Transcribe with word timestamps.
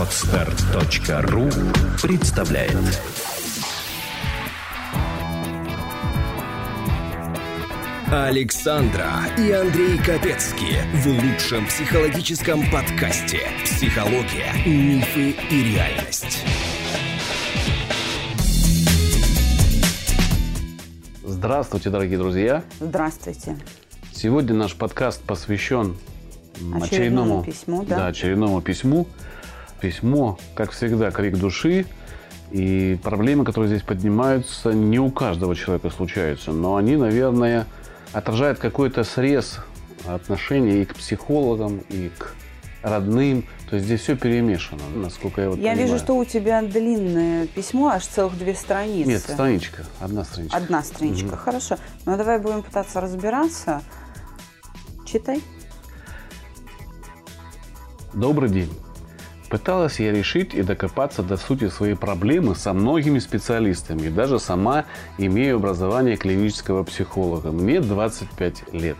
Отстар.ру 0.00 1.50
представляет 2.00 2.74
Александра 8.10 9.10
и 9.36 9.50
Андрей 9.52 9.98
Капецки 9.98 10.78
в 10.94 11.06
лучшем 11.06 11.66
психологическом 11.66 12.62
подкасте 12.70 13.40
«Психология, 13.64 14.54
мифы 14.64 15.36
и 15.50 15.74
реальность». 15.74 16.44
Здравствуйте, 21.24 21.90
дорогие 21.90 22.16
друзья! 22.16 22.64
Здравствуйте. 22.80 23.58
Сегодня 24.14 24.54
наш 24.54 24.74
подкаст 24.76 25.22
посвящен 25.22 25.94
м, 26.58 26.82
Очередному 26.82 27.44
письму, 27.44 27.84
да? 27.84 28.06
очередному 28.06 28.62
письму. 28.62 29.06
Письмо, 29.80 30.38
как 30.54 30.72
всегда, 30.72 31.10
крик 31.10 31.36
души. 31.36 31.86
И 32.50 32.98
проблемы, 33.02 33.44
которые 33.44 33.68
здесь 33.68 33.82
поднимаются, 33.82 34.72
не 34.72 34.98
у 34.98 35.10
каждого 35.10 35.54
человека 35.54 35.90
случаются, 35.90 36.50
но 36.52 36.76
они, 36.76 36.96
наверное, 36.96 37.66
отражают 38.12 38.58
какой-то 38.58 39.04
срез 39.04 39.58
отношений 40.06 40.82
и 40.82 40.84
к 40.84 40.96
психологам, 40.96 41.78
и 41.90 42.10
к 42.18 42.34
родным. 42.82 43.44
То 43.68 43.76
есть 43.76 43.86
здесь 43.86 44.00
все 44.00 44.16
перемешано, 44.16 44.82
насколько 44.96 45.42
я 45.42 45.50
вот 45.50 45.58
Я 45.58 45.70
понимаю. 45.72 45.86
вижу, 45.86 45.98
что 45.98 46.16
у 46.16 46.24
тебя 46.24 46.60
длинное 46.62 47.46
письмо, 47.46 47.88
аж 47.90 48.04
целых 48.04 48.36
две 48.36 48.54
страницы. 48.54 49.08
Нет, 49.08 49.20
страничка, 49.22 49.84
одна 50.00 50.24
страничка. 50.24 50.56
Одна 50.56 50.82
страничка, 50.82 51.26
Мгм. 51.28 51.36
хорошо. 51.36 51.76
Ну, 52.04 52.16
давай 52.16 52.40
будем 52.40 52.62
пытаться 52.62 53.00
разбираться. 53.00 53.82
Читай. 55.06 55.40
Добрый 58.12 58.48
день. 58.50 58.70
Пыталась 59.50 59.98
я 59.98 60.12
решить 60.12 60.54
и 60.54 60.62
докопаться 60.62 61.24
до 61.24 61.36
сути 61.36 61.68
своей 61.68 61.96
проблемы 61.96 62.54
со 62.54 62.72
многими 62.72 63.18
специалистами. 63.18 64.08
Даже 64.08 64.38
сама 64.38 64.84
имею 65.18 65.56
образование 65.56 66.16
клинического 66.16 66.84
психолога. 66.84 67.50
Мне 67.50 67.80
25 67.80 68.72
лет. 68.72 68.96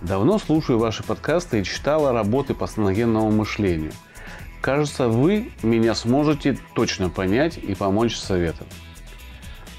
Давно 0.00 0.38
слушаю 0.38 0.78
ваши 0.78 1.02
подкасты 1.02 1.60
и 1.60 1.64
читала 1.64 2.12
работы 2.12 2.54
по 2.54 2.68
саногенному 2.68 3.32
мышлению. 3.32 3.90
Кажется, 4.60 5.08
вы 5.08 5.50
меня 5.64 5.96
сможете 5.96 6.56
точно 6.76 7.10
понять 7.10 7.58
и 7.58 7.74
помочь 7.74 8.16
советом. 8.16 8.68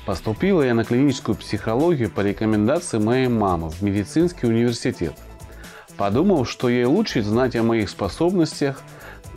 Поступила 0.06 0.64
я 0.64 0.74
на 0.74 0.84
клиническую 0.84 1.36
психологию 1.36 2.10
по 2.10 2.20
рекомендации 2.20 2.98
моей 2.98 3.30
мамы 3.30 3.70
в 3.70 3.82
медицинский 3.82 4.48
университет. 4.48 5.14
Подумал, 5.96 6.44
что 6.44 6.68
ей 6.68 6.84
лучше 6.84 7.22
знать 7.22 7.56
о 7.56 7.64
моих 7.64 7.90
способностях. 7.90 8.84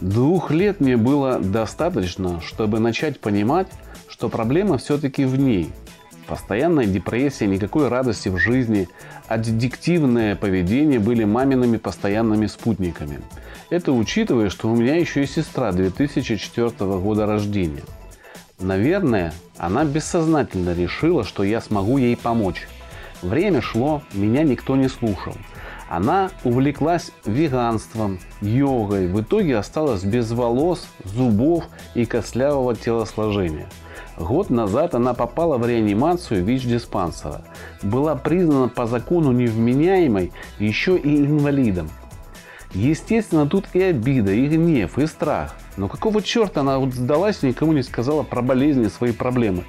Двух 0.01 0.51
лет 0.51 0.81
мне 0.81 0.97
было 0.97 1.39
достаточно, 1.39 2.41
чтобы 2.43 2.81
начать 2.81 3.19
понимать, 3.19 3.69
что 4.09 4.29
проблема 4.29 4.77
все-таки 4.79 5.25
в 5.25 5.39
ней. 5.39 5.71
Постоянная 6.27 6.87
депрессия, 6.87 7.47
никакой 7.47 7.89
радости 7.89 8.29
в 8.29 8.37
жизни, 8.37 8.89
аддиктивное 9.29 10.37
поведение 10.37 10.99
были 10.99 11.25
мамиными 11.25 11.77
постоянными 11.77 12.47
спутниками. 12.47 13.21
Это 13.71 13.93
учитывая, 13.93 14.51
что 14.51 14.69
у 14.69 14.77
меня 14.77 14.97
еще 14.97 15.23
и 15.23 15.27
сестра 15.27 15.73
2004 15.73 16.69
года 16.99 17.27
рождения. 17.27 17.83
Наверное, 18.59 19.33
она 19.57 19.85
бессознательно 19.85 20.75
решила, 20.75 21.25
что 21.25 21.43
я 21.43 21.61
смогу 21.61 21.99
ей 21.99 22.17
помочь. 22.17 22.69
Время 23.23 23.63
шло, 23.63 24.03
меня 24.13 24.43
никто 24.43 24.77
не 24.77 24.89
слушал. 24.89 25.35
Она 25.89 26.31
увлеклась 26.43 27.13
веганством, 27.25 28.19
йогой, 28.41 29.07
в 29.07 29.21
итоге 29.21 29.57
осталась 29.57 30.03
без 30.03 30.33
волос, 30.33 30.89
зубов 31.05 31.65
и 31.95 32.05
костлявого 32.05 32.75
телосложения. 32.75 33.69
Год 34.19 34.51
назад 34.51 34.95
она 34.95 35.15
попала 35.15 35.59
в 35.59 35.67
реанимацию 35.69 36.43
ВИЧ-диспансера. 36.45 37.43
Была 37.83 38.17
признана 38.17 38.69
по 38.69 38.87
закону 38.87 39.31
невменяемой, 39.31 40.33
еще 40.59 40.97
и 40.97 41.19
инвалидом. 41.19 41.91
Естественно, 42.73 43.47
тут 43.47 43.67
и 43.75 43.83
обида, 43.83 44.33
и 44.33 44.49
гнев, 44.49 44.99
и 44.99 45.07
страх. 45.07 45.55
Но 45.77 45.89
какого 45.89 46.23
черта 46.23 46.63
она 46.63 46.79
вот 46.79 46.95
сдалась 46.95 47.43
и 47.43 47.49
никому 47.49 47.73
не 47.73 47.83
сказала 47.83 48.23
про 48.23 48.43
болезни, 48.43 48.89
свои 48.89 49.13
проблемы? 49.13 49.65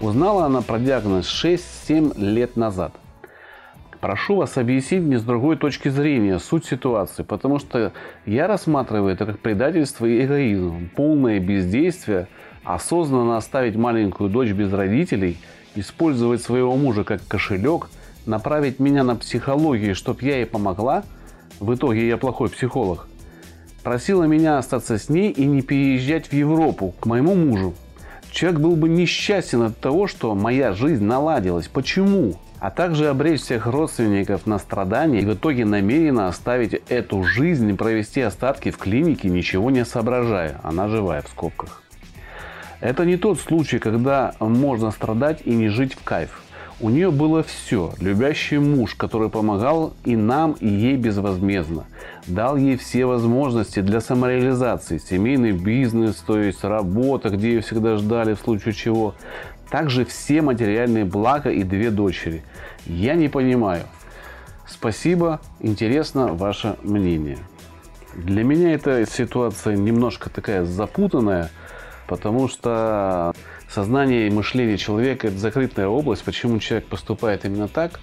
Узнала 0.00 0.44
она 0.44 0.60
про 0.60 0.78
диагноз 0.78 1.26
6-7 1.26 2.18
лет 2.18 2.56
назад. 2.56 2.92
Прошу 4.00 4.36
вас 4.36 4.56
объяснить 4.56 5.02
мне 5.02 5.18
с 5.18 5.24
другой 5.24 5.56
точки 5.56 5.88
зрения 5.88 6.38
суть 6.38 6.64
ситуации, 6.64 7.24
потому 7.24 7.58
что 7.58 7.92
я 8.26 8.46
рассматриваю 8.46 9.12
это 9.12 9.26
как 9.26 9.40
предательство 9.40 10.06
и 10.06 10.24
эгоизм, 10.24 10.88
полное 10.94 11.40
бездействие, 11.40 12.28
осознанно 12.62 13.36
оставить 13.36 13.74
маленькую 13.74 14.30
дочь 14.30 14.52
без 14.52 14.72
родителей, 14.72 15.38
использовать 15.74 16.42
своего 16.42 16.76
мужа 16.76 17.02
как 17.02 17.26
кошелек, 17.26 17.88
направить 18.24 18.78
меня 18.78 19.02
на 19.02 19.16
психологию, 19.16 19.96
чтобы 19.96 20.22
я 20.22 20.36
ей 20.36 20.46
помогла. 20.46 21.02
В 21.58 21.74
итоге 21.74 22.06
я 22.06 22.16
плохой 22.18 22.50
психолог. 22.50 23.08
Просила 23.82 24.24
меня 24.24 24.58
остаться 24.58 24.96
с 24.98 25.08
ней 25.08 25.32
и 25.32 25.44
не 25.44 25.62
переезжать 25.62 26.28
в 26.28 26.32
Европу 26.34 26.94
к 27.00 27.06
моему 27.06 27.34
мужу. 27.34 27.74
Человек 28.30 28.60
был 28.60 28.76
бы 28.76 28.88
несчастен 28.88 29.62
от 29.62 29.78
того, 29.78 30.06
что 30.06 30.36
моя 30.36 30.72
жизнь 30.72 31.04
наладилась. 31.04 31.66
Почему? 31.66 32.36
А 32.60 32.70
также 32.70 33.08
обречь 33.08 33.40
всех 33.40 33.66
родственников 33.66 34.46
на 34.46 34.58
страдания 34.58 35.20
и 35.20 35.24
в 35.24 35.34
итоге 35.34 35.64
намеренно 35.64 36.26
оставить 36.26 36.74
эту 36.88 37.22
жизнь 37.22 37.70
и 37.70 37.74
провести 37.74 38.20
остатки 38.20 38.70
в 38.70 38.78
клинике, 38.78 39.28
ничего 39.28 39.70
не 39.70 39.84
соображая. 39.84 40.60
Она 40.62 40.88
живая 40.88 41.22
в 41.22 41.28
скобках. 41.28 41.82
Это 42.80 43.04
не 43.04 43.16
тот 43.16 43.40
случай, 43.40 43.78
когда 43.78 44.34
можно 44.40 44.90
страдать 44.90 45.42
и 45.44 45.50
не 45.50 45.68
жить 45.68 45.94
в 45.94 46.02
кайф. 46.02 46.42
У 46.80 46.90
нее 46.90 47.10
было 47.10 47.42
все. 47.42 47.92
Любящий 48.00 48.58
муж, 48.58 48.94
который 48.94 49.30
помогал 49.30 49.94
и 50.04 50.14
нам, 50.14 50.52
и 50.60 50.68
ей 50.68 50.96
безвозмездно. 50.96 51.86
Дал 52.28 52.56
ей 52.56 52.76
все 52.76 53.04
возможности 53.04 53.80
для 53.80 54.00
самореализации. 54.00 54.98
Семейный 54.98 55.50
бизнес, 55.50 56.22
то 56.24 56.38
есть 56.38 56.62
работа, 56.62 57.30
где 57.30 57.54
ее 57.54 57.60
всегда 57.62 57.96
ждали 57.96 58.34
в 58.34 58.38
случае 58.38 58.74
чего. 58.74 59.16
Также 59.70 60.04
все 60.04 60.40
материальные 60.42 61.04
блага 61.04 61.50
и 61.50 61.62
две 61.62 61.90
дочери. 61.90 62.42
Я 62.86 63.14
не 63.14 63.28
понимаю. 63.28 63.84
Спасибо, 64.66 65.40
интересно 65.60 66.34
ваше 66.34 66.76
мнение. 66.82 67.38
Для 68.14 68.44
меня 68.44 68.72
эта 68.72 69.06
ситуация 69.06 69.76
немножко 69.76 70.30
такая 70.30 70.64
запутанная, 70.64 71.50
потому 72.06 72.48
что 72.48 73.34
сознание 73.68 74.26
и 74.26 74.30
мышление 74.30 74.78
человека– 74.78 75.26
это 75.28 75.38
закрытая 75.38 75.88
область. 75.88 76.24
Почему 76.24 76.58
человек 76.58 76.88
поступает 76.88 77.44
именно 77.44 77.68
так, 77.68 78.00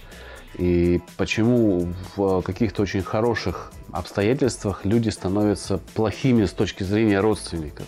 и 0.57 1.01
почему 1.17 1.93
в 2.15 2.41
каких-то 2.41 2.83
очень 2.83 3.01
хороших 3.01 3.71
обстоятельствах 3.91 4.85
люди 4.85 5.09
становятся 5.09 5.79
плохими 5.95 6.45
с 6.45 6.51
точки 6.51 6.83
зрения 6.83 7.19
родственников. 7.19 7.87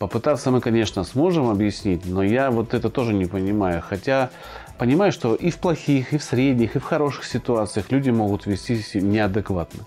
Попытаться 0.00 0.50
мы, 0.50 0.62
конечно, 0.62 1.04
сможем 1.04 1.50
объяснить, 1.50 2.06
но 2.06 2.22
я 2.22 2.50
вот 2.50 2.72
это 2.72 2.88
тоже 2.88 3.12
не 3.12 3.26
понимаю. 3.26 3.82
Хотя 3.86 4.30
понимаю, 4.78 5.12
что 5.12 5.34
и 5.34 5.50
в 5.50 5.58
плохих, 5.58 6.14
и 6.14 6.16
в 6.16 6.24
средних, 6.24 6.74
и 6.74 6.78
в 6.78 6.84
хороших 6.84 7.26
ситуациях 7.26 7.92
люди 7.92 8.08
могут 8.08 8.46
вести 8.46 8.78
себя 8.80 9.02
неадекватно. 9.02 9.84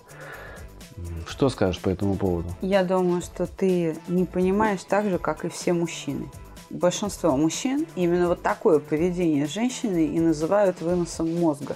Что 1.26 1.48
скажешь 1.48 1.80
по 1.80 1.88
этому 1.88 2.14
поводу? 2.14 2.46
Я 2.60 2.84
думаю, 2.84 3.22
что 3.22 3.48
ты 3.48 3.96
не 4.06 4.24
понимаешь 4.24 4.84
так 4.88 5.10
же, 5.10 5.18
как 5.18 5.44
и 5.44 5.48
все 5.48 5.72
мужчины. 5.72 6.30
Большинство 6.70 7.36
мужчин 7.36 7.84
именно 7.96 8.28
вот 8.28 8.40
такое 8.40 8.78
поведение 8.78 9.48
женщины 9.48 10.06
и 10.06 10.20
называют 10.20 10.80
выносом 10.80 11.34
мозга. 11.40 11.74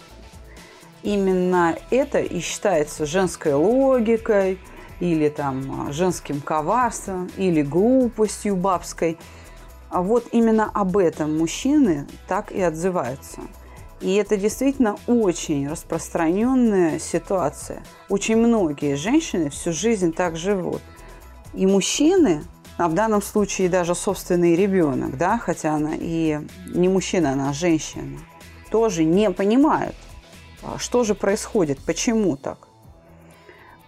Именно 1.03 1.77
это 1.91 2.21
и 2.21 2.39
считается 2.39 3.05
женской 3.05 3.55
логикой, 3.55 4.61
или 5.01 5.29
там 5.29 5.93
женским 5.93 6.41
коварством, 6.41 7.31
или 7.37 7.63
глупостью 7.63 8.57
бабской. 8.57 9.19
А 9.91 10.03
вот 10.03 10.27
именно 10.33 10.71
об 10.73 10.97
этом 10.97 11.39
мужчины 11.39 12.07
так 12.27 12.53
и 12.53 12.61
отзываются. 12.61 13.41
И 14.01 14.15
это 14.15 14.37
действительно 14.37 14.97
очень 15.07 15.69
распространенная 15.69 16.99
ситуация. 16.99 17.83
Очень 18.09 18.37
многие 18.37 18.95
женщины 18.95 19.51
всю 19.51 19.73
жизнь 19.73 20.13
так 20.13 20.37
живут. 20.37 20.83
И 21.53 21.67
мужчины, 21.67 22.45
а 22.77 22.89
в 22.89 22.95
данном 22.95 23.23
случае 23.23 23.69
даже 23.69 23.95
собственный 23.95 24.55
ребенок, 24.55 25.17
да, 25.17 25.39
хотя 25.39 25.75
она 25.75 25.93
и 25.95 26.39
не 26.73 26.89
мужчина, 26.89 27.33
она 27.33 27.53
женщина, 27.53 28.19
тоже 28.71 29.03
не 29.03 29.31
понимают, 29.31 29.97
а 30.63 30.79
что 30.79 31.03
же 31.03 31.15
происходит, 31.15 31.79
почему 31.85 32.37
так. 32.37 32.68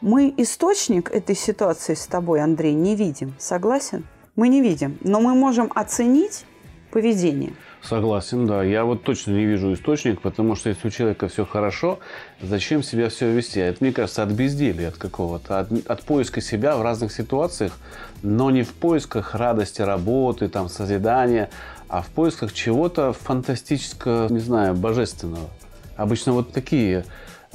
Мы 0.00 0.32
источник 0.38 1.10
этой 1.10 1.36
ситуации 1.36 1.92
с 1.92 2.06
тобой, 2.06 2.40
Андрей, 2.40 2.72
не 2.72 2.96
видим. 2.96 3.34
Согласен? 3.38 4.06
Мы 4.34 4.48
не 4.48 4.62
видим, 4.62 4.96
но 5.02 5.20
мы 5.20 5.34
можем 5.34 5.70
оценить 5.74 6.46
поведение. 6.90 7.52
Согласен, 7.82 8.46
да. 8.46 8.62
Я 8.62 8.86
вот 8.86 9.02
точно 9.02 9.32
не 9.32 9.44
вижу 9.44 9.74
источник, 9.74 10.22
потому 10.22 10.56
что 10.56 10.70
если 10.70 10.88
у 10.88 10.90
человека 10.90 11.28
все 11.28 11.44
хорошо, 11.44 11.98
зачем 12.40 12.82
себя 12.82 13.10
все 13.10 13.30
вести? 13.30 13.60
Это, 13.60 13.76
мне 13.80 13.92
кажется, 13.92 14.22
от 14.22 14.30
безделия 14.30 14.88
от 14.88 14.96
какого-то, 14.96 15.60
от, 15.60 15.70
от 15.86 16.02
поиска 16.02 16.40
себя 16.40 16.78
в 16.78 16.82
разных 16.82 17.12
ситуациях, 17.12 17.78
но 18.22 18.50
не 18.50 18.62
в 18.62 18.72
поисках 18.72 19.34
радости 19.34 19.82
работы, 19.82 20.48
там, 20.48 20.70
созидания, 20.70 21.50
а 21.88 22.00
в 22.00 22.06
поисках 22.08 22.54
чего-то 22.54 23.12
фантастического, 23.12 24.32
не 24.32 24.40
знаю, 24.40 24.74
божественного. 24.74 25.50
Обычно 25.96 26.32
вот 26.32 26.52
такие 26.52 27.04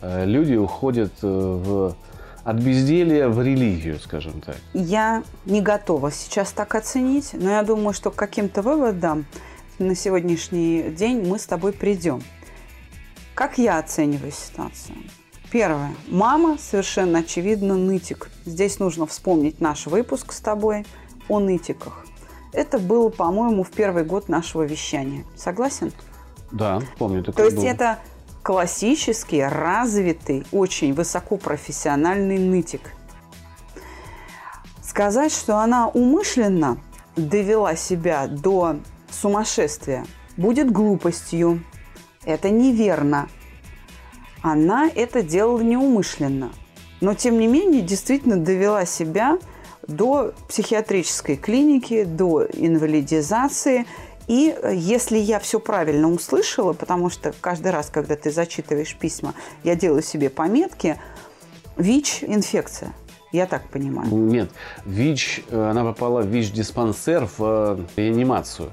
э, 0.02 0.26
люди 0.26 0.54
уходят 0.54 1.12
э, 1.24 1.28
в 1.28 1.96
от 2.46 2.58
безделия 2.58 3.28
в 3.28 3.42
религию, 3.42 4.00
скажем 4.00 4.40
так? 4.40 4.56
Я 4.74 5.24
не 5.46 5.62
готова 5.62 6.12
сейчас 6.12 6.52
так 6.52 6.76
оценить, 6.76 7.32
но 7.34 7.50
я 7.50 7.64
думаю, 7.64 7.94
что 7.94 8.12
к 8.12 8.16
каким-то 8.16 8.62
выводам 8.62 9.26
на 9.80 9.96
сегодняшний 9.96 10.84
день 10.84 11.28
мы 11.28 11.40
с 11.40 11.48
тобой 11.48 11.74
придем. 11.74 12.22
Как 13.34 13.58
я 13.58 13.80
оцениваю 13.80 14.32
ситуацию? 14.32 14.96
Первое. 15.52 15.92
Мама 16.08 16.58
совершенно 16.60 17.20
очевидно 17.20 17.76
нытик. 17.76 18.30
Здесь 18.46 18.78
нужно 18.78 19.08
вспомнить 19.08 19.60
наш 19.60 19.88
выпуск 19.88 20.32
с 20.32 20.40
тобой 20.40 20.86
о 21.28 21.40
нытиках. 21.40 22.06
Это 22.54 22.78
было, 22.78 23.10
по-моему, 23.10 23.64
в 23.64 23.72
первый 23.72 24.04
год 24.06 24.30
нашего 24.30 24.62
вещания. 24.62 25.26
Согласен? 25.36 25.92
Да, 26.52 26.80
помню. 27.00 27.24
То 27.24 27.44
есть 27.44 27.58
был. 27.58 27.66
это 27.66 28.00
классический, 28.46 29.42
развитый, 29.42 30.46
очень 30.52 30.94
высокопрофессиональный 30.94 32.38
нытик. 32.38 32.92
Сказать, 34.84 35.34
что 35.34 35.58
она 35.58 35.88
умышленно 35.88 36.78
довела 37.16 37.76
себя 37.76 38.28
до 38.28 38.78
сумасшествия, 39.10 40.06
будет 40.38 40.72
глупостью. 40.72 41.64
Это 42.24 42.52
неверно. 42.52 43.30
Она 44.44 44.92
это 44.94 45.24
делала 45.24 45.62
неумышленно. 45.62 46.52
Но, 47.02 47.16
тем 47.16 47.40
не 47.40 47.48
менее, 47.48 47.82
действительно 47.82 48.38
довела 48.38 48.86
себя 48.86 49.40
до 49.88 50.36
психиатрической 50.48 51.36
клиники, 51.36 52.04
до 52.04 52.46
инвалидизации– 52.54 53.88
и 54.27 54.56
э, 54.56 54.74
если 54.75 55.18
я 55.18 55.39
все 55.39 55.60
правильно 55.60 56.12
услышала, 56.12 56.74
потому 56.74 57.10
что 57.10 57.33
каждый 57.42 57.72
раз, 57.72 57.89
когда 57.89 58.16
ты 58.16 58.31
зачитываешь 58.31 58.95
письма, 58.95 59.33
я 59.63 59.75
делаю 59.75 60.01
себе 60.01 60.30
пометки, 60.30 60.98
ВИЧ-инфекция. 61.77 62.94
Я 63.31 63.48
так 63.48 63.68
понимаю. 63.69 64.10
Нет, 64.10 64.50
ВИЧ, 64.86 65.44
э, 65.50 65.69
она 65.69 65.83
попала 65.83 66.22
в 66.22 66.27
ВИЧ-диспансер 66.27 67.27
в 67.38 67.39
э, 67.39 67.77
реанимацию. 67.98 68.72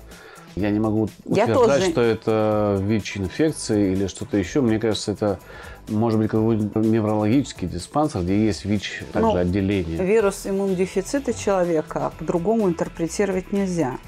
Я 0.55 0.71
не 0.71 0.79
могу 0.79 1.09
утверждать, 1.25 1.49
я 1.49 1.55
тоже... 1.55 1.91
что 1.91 2.01
это 2.03 2.79
ВИЧ-инфекция 2.81 3.93
или 3.93 4.07
что-то 4.07 4.37
еще. 4.37 4.61
Мне 4.61 4.79
кажется, 4.79 5.13
это 5.13 5.41
может 5.89 6.19
быть 6.19 6.31
какой-нибудь 6.31 6.77
неврологический 6.77 7.67
диспансер, 7.67 8.23
где 8.23 8.47
есть 8.47 8.65
ВИЧ 8.65 9.05
также 9.13 9.31
ну, 9.31 9.37
отделение. 9.37 10.03
Вирус 10.05 10.47
иммунодефицита 10.47 11.33
человека 11.35 12.13
по-другому 12.19 12.69
интерпретировать 12.69 13.53
нельзя. 13.53 13.99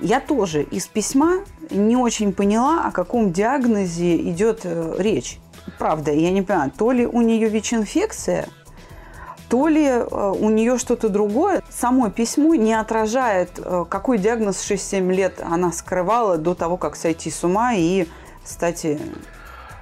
Я 0.00 0.20
тоже 0.20 0.62
из 0.62 0.86
письма 0.86 1.40
не 1.70 1.96
очень 1.96 2.32
поняла, 2.32 2.84
о 2.84 2.92
каком 2.92 3.32
диагнозе 3.32 4.16
идет 4.30 4.60
э, 4.64 4.94
речь. 4.98 5.40
Правда, 5.78 6.12
я 6.12 6.30
не 6.30 6.42
понимаю, 6.42 6.70
то 6.76 6.92
ли 6.92 7.04
у 7.04 7.20
нее 7.20 7.48
ВИЧ-инфекция, 7.48 8.48
то 9.48 9.66
ли 9.66 9.84
э, 9.84 10.34
у 10.38 10.50
нее 10.50 10.78
что-то 10.78 11.08
другое. 11.08 11.62
Само 11.68 12.10
письмо 12.10 12.54
не 12.54 12.74
отражает, 12.74 13.50
э, 13.58 13.84
какой 13.88 14.18
диагноз 14.18 14.58
6-7 14.70 15.12
лет 15.12 15.40
она 15.42 15.72
скрывала 15.72 16.38
до 16.38 16.54
того, 16.54 16.76
как 16.76 16.94
сойти 16.94 17.30
с 17.30 17.42
ума 17.42 17.74
и 17.74 18.06
стать 18.44 18.86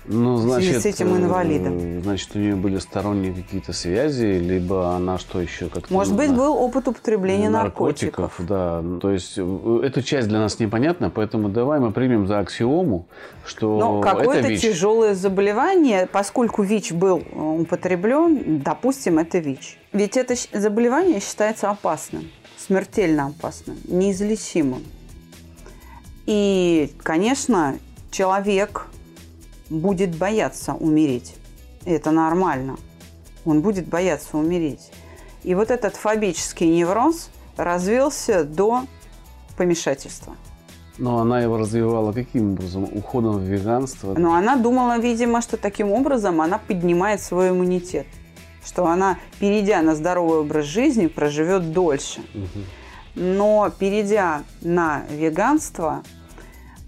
ну, 0.08 0.36
значит, 0.36 0.82
с 0.82 0.86
этим 0.86 1.16
инвалидом. 1.16 2.02
Значит, 2.02 2.30
у 2.34 2.38
нее 2.38 2.54
были 2.54 2.78
сторонние 2.78 3.32
какие-то 3.34 3.72
связи, 3.72 4.38
либо 4.38 4.94
она 4.94 5.18
что 5.18 5.40
еще 5.40 5.68
как-то... 5.68 5.92
Может 5.92 6.14
быть, 6.14 6.32
был 6.32 6.54
опыт 6.56 6.88
употребления 6.88 7.50
наркотиков. 7.50 8.38
наркотиков. 8.38 8.46
Да, 8.46 9.00
то 9.00 9.10
есть 9.10 9.34
э, 9.36 9.80
эта 9.82 10.02
часть 10.02 10.28
для 10.28 10.38
нас 10.38 10.58
непонятна, 10.58 11.10
поэтому 11.10 11.48
давай 11.48 11.80
мы 11.80 11.90
примем 11.90 12.26
за 12.26 12.38
аксиому, 12.38 13.06
что 13.44 13.78
Но 13.78 14.00
какое-то 14.00 14.56
тяжелое 14.56 15.14
заболевание, 15.14 16.06
поскольку 16.06 16.62
ВИЧ 16.62 16.92
был 16.92 17.22
употреблен, 17.34 18.60
допустим, 18.60 19.18
это 19.18 19.38
ВИЧ. 19.38 19.78
Ведь 19.92 20.16
это 20.16 20.34
заболевание 20.52 21.20
считается 21.20 21.70
опасным, 21.70 22.30
смертельно 22.58 23.26
опасным, 23.26 23.76
неизлечимым. 23.88 24.82
И, 26.26 26.92
конечно, 27.02 27.78
человек 28.10 28.86
будет 29.70 30.16
бояться 30.16 30.74
умереть. 30.74 31.34
Это 31.84 32.10
нормально. 32.10 32.76
Он 33.44 33.60
будет 33.62 33.86
бояться 33.86 34.36
умереть. 34.36 34.90
И 35.44 35.54
вот 35.54 35.70
этот 35.70 35.96
фобический 35.96 36.68
невроз 36.68 37.30
развился 37.56 38.44
до 38.44 38.82
помешательства. 39.56 40.34
Но 40.98 41.18
она 41.18 41.40
его 41.40 41.58
развивала 41.58 42.12
каким 42.12 42.52
образом? 42.52 42.84
Уходом 42.84 43.38
в 43.38 43.42
веганство? 43.42 44.14
Но 44.16 44.34
она 44.34 44.56
думала, 44.56 44.98
видимо, 44.98 45.42
что 45.42 45.56
таким 45.56 45.92
образом 45.92 46.40
она 46.40 46.58
поднимает 46.58 47.20
свой 47.20 47.50
иммунитет. 47.50 48.06
Что 48.64 48.86
она, 48.86 49.18
перейдя 49.38 49.82
на 49.82 49.94
здоровый 49.94 50.40
образ 50.40 50.64
жизни, 50.64 51.06
проживет 51.06 51.72
дольше. 51.72 52.20
Угу. 52.34 53.22
Но 53.22 53.70
перейдя 53.78 54.42
на 54.62 55.04
веганство, 55.10 56.02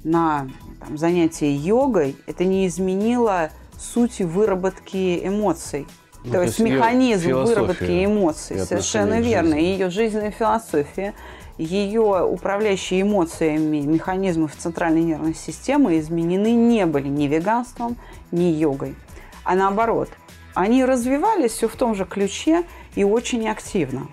на 0.05 0.49
там, 0.89 0.97
занятие 0.97 1.55
йогой, 1.55 2.17
это 2.27 2.45
не 2.45 2.67
изменило 2.67 3.51
сути 3.79 4.23
выработки 4.23 5.21
эмоций. 5.23 5.87
Ну, 6.25 6.33
то, 6.33 6.39
то 6.39 6.43
есть 6.43 6.59
механизм 6.59 7.33
выработки 7.33 8.05
эмоций. 8.05 8.59
Совершенно 8.61 9.21
верно. 9.21 9.55
Жизни. 9.55 9.67
Ее 9.67 9.91
жизненная 9.91 10.31
философия, 10.31 11.15
ее 11.59 12.25
управляющие 12.25 13.03
эмоциями 13.03 13.81
механизмы 13.81 14.49
в 14.49 14.57
центральной 14.57 15.03
нервной 15.03 15.35
системе 15.35 15.99
изменены 16.01 16.53
не 16.53 16.87
были 16.87 17.09
ни 17.09 17.27
веганством, 17.27 17.97
ни 18.31 18.45
йогой. 18.45 18.97
А 19.45 19.55
наоборот, 19.55 20.09
они 20.55 20.85
развивались 20.85 21.53
все 21.53 21.69
в 21.69 21.77
том 21.77 21.95
же 21.95 22.05
ключе 22.05 22.65
и 22.95 23.05
очень 23.05 23.49
активно. 23.49 24.09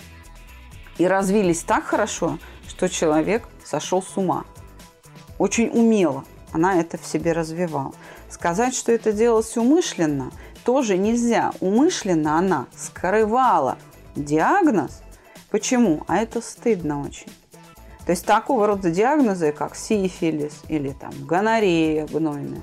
И 0.98 1.07
развились 1.07 1.63
так 1.63 1.86
хорошо, 1.86 2.38
что 2.68 2.88
человек 2.88 3.48
сошел 3.63 4.01
с 4.01 4.16
ума. 4.18 4.45
Очень 5.38 5.69
умело 5.69 6.24
она 6.56 6.80
это 6.80 6.98
в 6.98 7.06
себе 7.06 7.34
развивала. 7.34 7.94
Сказать, 8.30 8.74
что 8.74 8.94
это 8.94 9.12
делалось 9.12 9.57
умышленно, 9.57 10.31
тоже 10.63 10.98
нельзя. 10.98 11.52
Умышленно 11.60 12.38
она 12.40 12.68
скрывала 12.78 13.78
диагноз. 14.16 15.02
Почему? 15.52 16.04
А 16.07 16.18
это 16.18 16.40
стыдно 16.42 17.02
очень. 17.02 17.31
То 18.06 18.12
есть 18.12 18.26
такого 18.26 18.68
рода 18.68 18.90
диагнозы, 18.90 19.52
как 19.52 19.76
сифилис 19.76 20.54
или 20.69 20.92
там 20.92 21.12
гонорея 21.26 22.07
гнойная, 22.07 22.62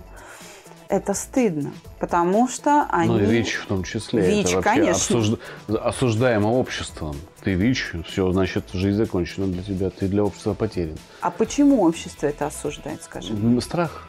это 0.89 1.13
стыдно, 1.13 1.73
потому 2.01 2.49
что 2.49 2.87
они... 2.91 3.09
Ну 3.09 3.19
и 3.21 3.27
ВИЧ 3.27 3.57
в 3.57 3.67
том 3.67 3.85
числе. 3.85 4.23
ВИЧ, 4.23 4.47
это 4.47 4.57
вообще 4.57 4.71
конечно. 4.71 5.19
Осужд... 5.19 5.41
осуждаемо 5.69 6.47
обществом. 6.49 7.17
Ты 7.45 7.55
ВИЧ, 7.55 7.95
все, 8.07 8.31
значит, 8.31 8.65
жизнь 8.73 8.97
закончена 8.97 9.49
для 9.49 9.63
тебя, 9.63 9.91
ты 9.91 10.07
для 10.07 10.23
общества 10.23 10.55
потерян. 10.55 10.97
А 11.21 11.31
почему 11.31 11.83
общество 11.83 12.27
это 12.27 12.47
осуждает, 12.47 13.03
скажи? 13.03 13.35
Страх. 13.61 14.07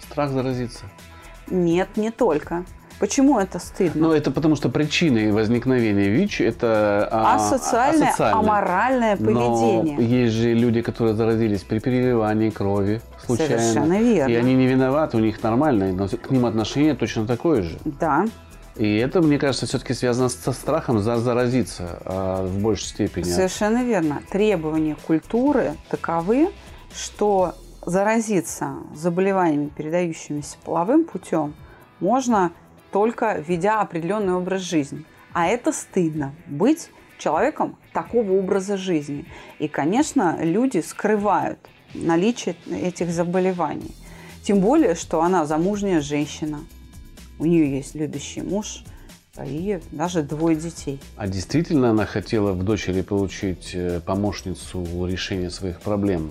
Страх 0.00 0.30
заразиться. 0.30 0.84
Нет, 1.50 1.96
не 1.96 2.10
только. 2.10 2.64
Почему 3.00 3.38
это 3.38 3.58
стыдно? 3.58 4.08
Ну, 4.08 4.14
это 4.14 4.30
потому 4.30 4.54
что 4.56 4.68
причиной 4.68 5.32
возникновения 5.32 6.08
ВИЧ– 6.08 6.40
это 6.42 7.08
а, 7.10 7.34
асоциальное, 7.34 8.08
асоциальное, 8.08 8.40
аморальное 8.40 9.16
поведение. 9.16 9.96
Но 9.96 10.02
есть 10.02 10.34
же 10.34 10.54
люди, 10.54 10.80
которые 10.80 11.14
заразились 11.14 11.62
при 11.62 11.80
переливании 11.80 12.50
крови 12.50 13.02
случайно. 13.26 13.58
Совершенно 13.58 14.00
верно. 14.00 14.30
И 14.30 14.34
они 14.36 14.54
не 14.54 14.66
виноваты, 14.66 15.16
у 15.16 15.20
них 15.20 15.42
нормальное, 15.42 15.92
но 15.92 16.08
к 16.08 16.30
ним 16.30 16.46
отношение 16.46 16.94
точно 16.94 17.26
такое 17.26 17.62
же. 17.62 17.78
Да. 17.84 18.26
И 18.76 18.96
это, 18.96 19.22
мне 19.22 19.38
кажется, 19.38 19.66
все-таки 19.66 19.94
связано 19.94 20.28
со 20.28 20.52
страхом 20.52 20.98
за 20.98 21.18
заразиться 21.18 22.00
а, 22.04 22.44
в 22.44 22.58
большей 22.58 22.86
степени. 22.86 23.24
Совершенно 23.24 23.84
верно. 23.84 24.22
Требования 24.30 24.96
культуры 25.06 25.74
таковы, 25.88 26.50
что 26.92 27.54
заразиться 27.86 28.74
заболеваниями, 28.94 29.68
передающимися 29.68 30.56
половым 30.64 31.04
путем, 31.04 31.54
можно 32.00 32.50
только 32.90 33.42
ведя 33.46 33.80
определенный 33.80 34.34
образ 34.34 34.62
жизни. 34.62 35.04
А 35.32 35.46
это 35.46 35.72
стыдно 35.72 36.34
быть 36.46 36.90
человеком 37.18 37.76
такого 37.92 38.32
образа 38.32 38.76
жизни. 38.76 39.26
И, 39.58 39.68
конечно, 39.68 40.38
люди 40.40 40.78
скрывают 40.78 41.58
наличие 41.94 42.56
этих 42.70 43.10
заболеваний. 43.10 43.94
Тем 44.42 44.60
более, 44.60 44.94
что 44.94 45.22
она 45.22 45.46
замужняя 45.46 46.00
женщина, 46.00 46.60
у 47.38 47.44
нее 47.44 47.76
есть 47.76 47.94
любящий 47.94 48.42
муж, 48.42 48.84
и 49.44 49.80
даже 49.90 50.22
двое 50.22 50.56
детей. 50.56 51.00
А 51.16 51.26
действительно 51.26 51.90
она 51.90 52.06
хотела 52.06 52.52
в 52.52 52.62
дочери 52.62 53.02
получить 53.02 53.70
э, 53.74 54.00
помощницу 54.00 55.06
решения 55.06 55.50
своих 55.50 55.80
проблем? 55.80 56.30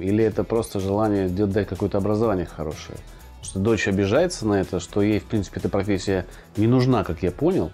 Или 0.00 0.24
это 0.24 0.42
просто 0.42 0.80
желание 0.80 1.28
дать 1.28 1.68
какое-то 1.68 1.98
образование 1.98 2.46
хорошее? 2.46 2.96
что 3.42 3.58
дочь 3.58 3.88
обижается 3.88 4.46
на 4.46 4.60
это, 4.60 4.80
что 4.80 5.02
ей, 5.02 5.18
в 5.18 5.24
принципе, 5.24 5.60
эта 5.60 5.68
профессия 5.68 6.26
не 6.56 6.66
нужна, 6.66 7.04
как 7.04 7.22
я 7.22 7.30
понял, 7.30 7.72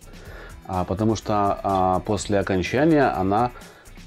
а 0.67 0.85
потому 0.85 1.17
что 1.17 1.59
а, 1.63 2.01
после 2.01 2.39
окончания 2.39 3.05
она 3.05 3.53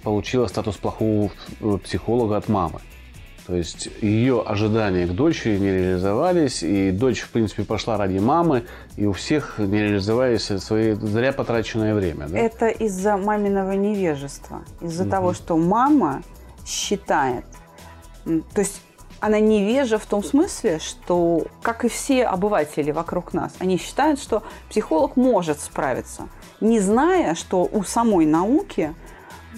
получила 0.04 0.48
статус 0.48 0.78
плохого 0.78 1.32
э, 1.60 1.78
психолога 1.84 2.38
от 2.38 2.48
мамы. 2.48 2.80
То 3.50 3.56
есть 3.56 3.89
ее 4.01 4.44
ожидания 4.46 5.08
к 5.08 5.15
дочери 5.15 5.58
не 5.58 5.72
реализовались, 5.72 6.62
и 6.62 6.91
дочь, 6.91 7.22
в 7.22 7.29
принципе, 7.29 7.63
пошла 7.63 7.98
ради 7.98 8.20
мамы, 8.20 8.68
и 8.96 9.08
у 9.08 9.12
всех 9.12 9.58
не 9.58 9.82
реализовались 9.82 10.51
свои 10.62 10.94
зря 10.94 11.34
потраченное 11.34 11.96
время. 11.96 12.27
Да? 12.27 12.38
Это 12.38 12.68
из-за 12.68 13.18
маминого 13.18 13.72
невежества, 13.72 14.62
из-за 14.82 15.01
угу. 15.01 15.10
того, 15.10 15.34
что 15.34 15.58
мама 15.58 16.22
считает, 16.63 17.44
то 18.24 18.62
есть 18.62 18.84
она 19.20 19.39
невежа 19.39 19.98
в 19.98 20.06
том 20.06 20.24
смысле, 20.24 20.77
что, 20.77 21.48
как 21.63 21.86
и 21.86 21.89
все 21.89 22.25
обыватели 22.25 22.91
вокруг 22.91 23.34
нас, 23.34 23.53
они 23.58 23.79
считают, 23.79 24.22
что 24.22 24.44
психолог 24.70 25.15
может 25.15 25.60
справиться, 25.60 26.29
не 26.62 26.79
зная, 26.79 27.34
что 27.34 27.68
у 27.72 27.82
самой 27.82 28.27
науки, 28.27 28.94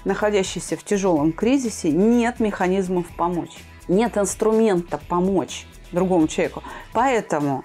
находящейся 0.05 0.77
в 0.77 0.83
тяжелом 0.85 1.33
кризисе, 1.33 1.91
нет 1.91 2.39
механизмов 2.39 3.05
помочь 3.17 3.57
нет 3.91 4.17
инструмента 4.17 4.99
помочь 5.07 5.67
другому 5.91 6.27
человеку. 6.27 6.63
Поэтому 6.93 7.63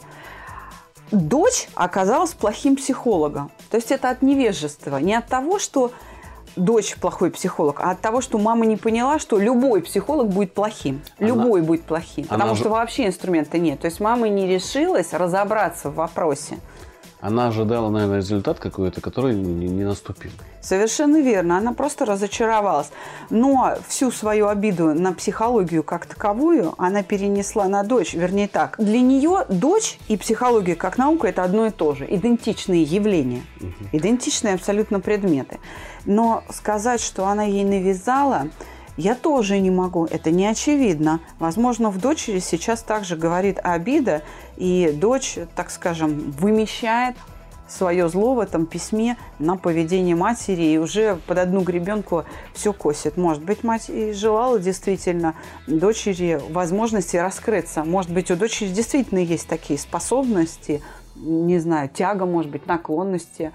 дочь 1.11 1.69
оказалась 1.75 2.35
плохим 2.35 2.77
психологом. 2.77 3.51
То 3.71 3.77
есть 3.77 3.91
это 3.91 4.11
от 4.11 4.23
невежества, 4.23 4.99
не 4.99 5.15
от 5.15 5.27
того, 5.27 5.59
что 5.59 5.93
дочь 6.57 6.97
плохой 6.97 7.31
психолог, 7.31 7.81
а 7.81 7.91
от 7.91 8.01
того, 8.01 8.21
что 8.21 8.39
мама 8.39 8.67
не 8.67 8.77
поняла, 8.77 9.19
что 9.19 9.39
любой 9.39 9.83
психолог 9.83 10.29
будет 10.29 10.55
плохим. 10.55 11.03
Любой 11.19 11.63
будет 11.63 11.83
плохим. 11.83 12.25
Потому 12.25 12.51
она... 12.51 12.55
что 12.57 12.71
вообще 12.71 13.07
инструмента 13.07 13.59
нет. 13.59 13.81
То 13.81 13.87
есть 13.87 14.01
мама 14.01 14.29
не 14.29 14.47
решилась 14.47 15.13
разобраться 15.13 15.91
в 15.91 15.97
вопросе. 15.97 16.59
Она 17.21 17.49
ожидала, 17.49 17.89
наверное, 17.89 18.19
результат 18.19 18.59
какой-то, 18.59 19.01
который 19.01 19.35
не, 19.35 19.69
не 19.69 19.85
наступил. 19.85 20.31
Совершенно 20.61 21.21
верно. 21.21 21.57
Она 21.57 21.73
просто 21.73 22.05
разочаровалась. 22.05 22.91
Но 23.31 23.77
всю 23.89 24.11
свою 24.11 24.49
обиду 24.49 24.95
на 24.95 25.13
психологию 25.13 25.83
как 25.83 26.07
таковую 26.07 26.75
она 26.77 27.03
перенесла 27.03 27.69
на 27.69 27.83
дочь. 27.83 28.13
Вернее 28.13 28.49
так, 28.49 28.77
для 28.79 29.01
нее 29.01 29.47
дочь 29.49 29.99
и 30.09 30.17
психология 30.17 30.75
как 30.75 30.99
наука– 30.99 31.29
это 31.29 31.43
одно 31.43 31.67
и 31.67 31.71
то 31.71 31.95
же. 31.95 32.07
Идентичные 32.09 32.83
явления. 32.83 33.43
Угу. 33.61 33.89
Идентичные 33.93 34.55
абсолютно 34.55 35.01
предметы. 35.01 35.59
Но 36.05 36.45
сказать, 36.51 37.01
что 37.01 37.27
она 37.27 37.45
ей 37.45 37.65
навязала– 37.65 38.49
я 38.97 39.15
тоже 39.15 39.59
не 39.59 39.71
могу, 39.71 40.07
это 40.07 40.31
не 40.31 40.47
очевидно. 40.47 41.21
Возможно, 41.39 41.91
в 41.91 42.01
дочери 42.01 42.39
сейчас 42.39 42.83
также 42.83 43.17
говорит 43.17 43.59
обида, 43.63 44.23
и 44.57 44.91
дочь, 44.95 45.39
так 45.55 45.71
скажем, 45.71 46.31
вымещает 46.33 47.17
свое 47.69 48.09
зло 48.09 48.35
в 48.35 48.41
этом 48.41 48.67
письме 48.67 49.17
на 49.39 49.57
поведение 49.57 50.15
матери 50.15 50.63
и 50.63 50.79
уже 50.79 51.19
под 51.27 51.39
одну 51.39 51.63
гребенку 51.63 52.25
все 52.55 52.73
косит. 52.73 53.17
Может 53.17 53.43
быть, 53.43 53.65
мать 53.65 53.91
и 53.91 54.13
желала 54.13 54.59
действительно 54.59 55.35
дочери 55.67 56.41
возможности 56.51 57.17
раскрыться. 57.17 57.85
Может 57.85 58.13
быть, 58.13 58.31
у 58.31 58.37
дочери 58.37 58.69
действительно 58.69 59.19
есть 59.19 59.49
такие 59.49 59.79
способности, 59.79 60.83
не 61.17 61.59
знаю, 61.59 61.89
тяга, 61.89 62.25
может 62.25 62.51
быть, 62.51 62.67
наклонности. 62.67 63.53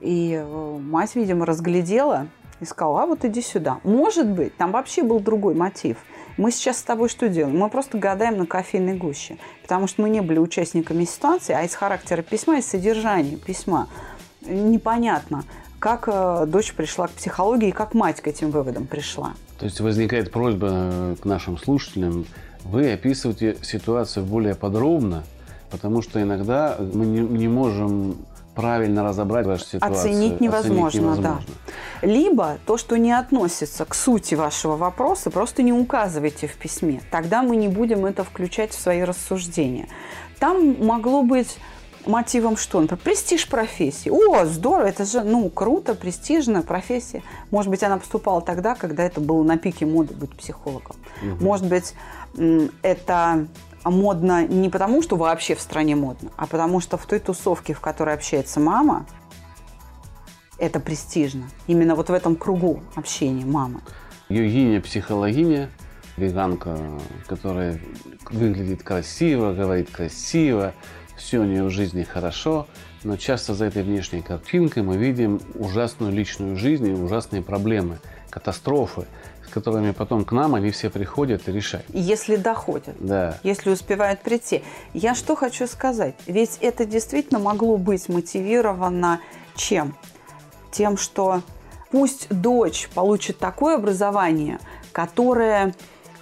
И 0.00 0.34
э, 0.40 0.78
мать, 0.78 1.16
видимо, 1.16 1.44
разглядела 1.44 2.28
и 2.60 2.64
сказала, 2.64 3.02
а 3.02 3.06
вот 3.06 3.24
иди 3.24 3.42
сюда. 3.42 3.78
Может 3.84 4.26
быть, 4.26 4.56
там 4.56 4.72
вообще 4.72 5.02
был 5.02 5.20
другой 5.20 5.54
мотив. 5.54 5.98
Мы 6.36 6.52
сейчас 6.52 6.78
с 6.78 6.82
тобой 6.82 7.08
что 7.08 7.28
делаем? 7.28 7.58
Мы 7.58 7.68
просто 7.68 7.98
гадаем 7.98 8.38
на 8.38 8.46
кофейной 8.46 8.96
гуще, 8.96 9.38
потому 9.62 9.86
что 9.86 10.02
мы 10.02 10.08
не 10.08 10.20
были 10.20 10.38
участниками 10.38 11.04
ситуации, 11.04 11.52
а 11.52 11.62
из 11.62 11.74
характера 11.74 12.22
письма, 12.22 12.58
из 12.58 12.66
содержания 12.66 13.36
письма 13.36 13.88
непонятно, 14.42 15.44
как 15.78 16.04
э, 16.06 16.46
дочь 16.46 16.72
пришла 16.72 17.08
к 17.08 17.10
психологии 17.12 17.68
и 17.68 17.72
как 17.72 17.94
мать 17.94 18.20
к 18.20 18.26
этим 18.28 18.50
выводам 18.50 18.86
пришла. 18.86 19.34
То 19.58 19.64
есть 19.64 19.80
возникает 19.80 20.30
просьба 20.30 20.68
э, 20.70 21.16
к 21.20 21.24
нашим 21.24 21.58
слушателям, 21.58 22.24
вы 22.64 22.92
описываете 22.92 23.56
ситуацию 23.62 24.24
более 24.24 24.54
подробно, 24.54 25.24
потому 25.70 26.02
что 26.02 26.20
иногда 26.20 26.76
мы 26.78 27.06
не, 27.06 27.20
не 27.20 27.48
можем 27.48 28.16
правильно 28.58 29.04
разобрать 29.04 29.46
вашу 29.46 29.64
ситуацию. 29.64 30.00
Оценить 30.00 30.40
невозможно, 30.40 30.88
Оценить 30.88 30.94
невозможно. 30.94 31.40
да. 32.02 32.06
Либо 32.08 32.58
то, 32.66 32.76
что 32.76 32.98
не 32.98 33.12
относится 33.12 33.84
к 33.84 33.94
сути 33.94 34.34
вашего 34.34 34.76
вопроса, 34.76 35.30
просто 35.30 35.62
не 35.62 35.72
указывайте 35.72 36.48
в 36.48 36.56
письме. 36.56 37.00
Тогда 37.12 37.42
мы 37.42 37.54
не 37.54 37.68
будем 37.68 38.04
это 38.04 38.24
включать 38.24 38.72
в 38.72 38.80
свои 38.80 39.02
рассуждения. 39.02 39.88
Там 40.40 40.84
могло 40.84 41.22
быть 41.22 41.56
мотивом 42.04 42.56
что? 42.56 42.80
Например, 42.80 43.00
престиж 43.04 43.48
профессии. 43.48 44.10
О, 44.10 44.44
здорово, 44.44 44.88
это 44.88 45.04
же, 45.04 45.22
ну, 45.22 45.48
круто, 45.50 45.94
престижная 45.94 46.62
профессия. 46.62 47.22
Может 47.52 47.70
быть, 47.70 47.84
она 47.84 47.98
поступала 47.98 48.42
тогда, 48.42 48.74
когда 48.74 49.04
это 49.04 49.20
было 49.20 49.44
на 49.44 49.56
пике 49.56 49.86
моды 49.86 50.14
быть 50.14 50.36
психологом. 50.36 50.96
Угу. 51.22 51.44
Может 51.44 51.66
быть, 51.68 51.94
это 52.82 53.46
модно 53.84 54.46
не 54.46 54.68
потому, 54.68 55.02
что 55.02 55.16
вообще 55.16 55.54
в 55.54 55.60
стране 55.60 55.96
модно, 55.96 56.30
а 56.36 56.46
потому 56.46 56.80
что 56.80 56.96
в 56.96 57.06
той 57.06 57.18
тусовке, 57.18 57.74
в 57.74 57.80
которой 57.80 58.14
общается 58.14 58.60
мама, 58.60 59.06
это 60.58 60.80
престижно. 60.80 61.48
Именно 61.66 61.94
вот 61.94 62.08
в 62.08 62.12
этом 62.12 62.36
кругу 62.36 62.82
общения 62.94 63.44
мама. 63.44 63.80
Югиня 64.28 64.80
психологиня, 64.80 65.70
веганка, 66.16 66.78
которая 67.26 67.80
выглядит 68.30 68.82
красиво, 68.82 69.52
говорит 69.52 69.90
красиво, 69.90 70.74
все 71.16 71.38
у 71.38 71.44
нее 71.44 71.64
в 71.64 71.70
жизни 71.70 72.02
хорошо, 72.02 72.66
но 73.04 73.16
часто 73.16 73.54
за 73.54 73.66
этой 73.66 73.82
внешней 73.82 74.20
картинкой 74.20 74.82
мы 74.82 74.96
видим 74.96 75.40
ужасную 75.54 76.12
личную 76.12 76.56
жизнь 76.56 76.88
и 76.88 76.92
ужасные 76.92 77.42
проблемы, 77.42 77.98
катастрофы, 78.30 79.06
которыми 79.50 79.92
потом 79.92 80.24
к 80.24 80.32
нам 80.32 80.54
они 80.54 80.70
все 80.70 80.90
приходят 80.90 81.48
и 81.48 81.52
решают. 81.52 81.86
Если 81.92 82.36
доходят. 82.36 82.96
Да. 82.98 83.38
Если 83.42 83.70
успевают 83.70 84.20
прийти. 84.20 84.62
Я 84.94 85.14
что 85.14 85.36
хочу 85.36 85.66
сказать? 85.66 86.14
Ведь 86.26 86.58
это 86.60 86.84
действительно 86.84 87.38
могло 87.38 87.76
быть 87.76 88.08
мотивировано 88.08 89.20
чем? 89.56 89.94
Тем, 90.70 90.96
что 90.96 91.42
пусть 91.90 92.28
дочь 92.28 92.88
получит 92.94 93.38
такое 93.38 93.76
образование, 93.76 94.58
которое 94.92 95.74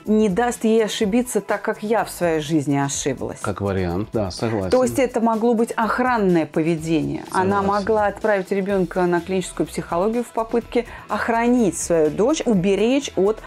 не 0.08 0.28
даст 0.28 0.64
ей 0.64 0.84
ошибиться 0.84 1.40
так, 1.40 1.62
как 1.62 1.82
я 1.82 2.04
в 2.04 2.10
своей 2.10 2.40
жизни 2.40 2.76
ошиблась. 2.76 3.40
Как 3.40 3.60
вариант, 3.60 4.08
да, 4.12 4.30
согласен. 4.30 4.70
То 4.70 4.82
есть 4.82 4.98
это 4.98 5.20
могло 5.20 5.54
быть 5.54 5.72
охранное 5.72 6.46
поведение. 6.46 7.24
Согласен. 7.26 7.52
Она 7.52 7.62
могла 7.62 8.06
отправить 8.06 8.50
ребенка 8.50 9.06
на 9.06 9.20
клиническую 9.20 9.66
психологию 9.66 10.24
в 10.24 10.32
попытке 10.32 10.86
охранить 11.08 11.76
свою 11.76 12.10
дочь, 12.10 12.42
уберечь 12.44 13.12
от 13.16 13.40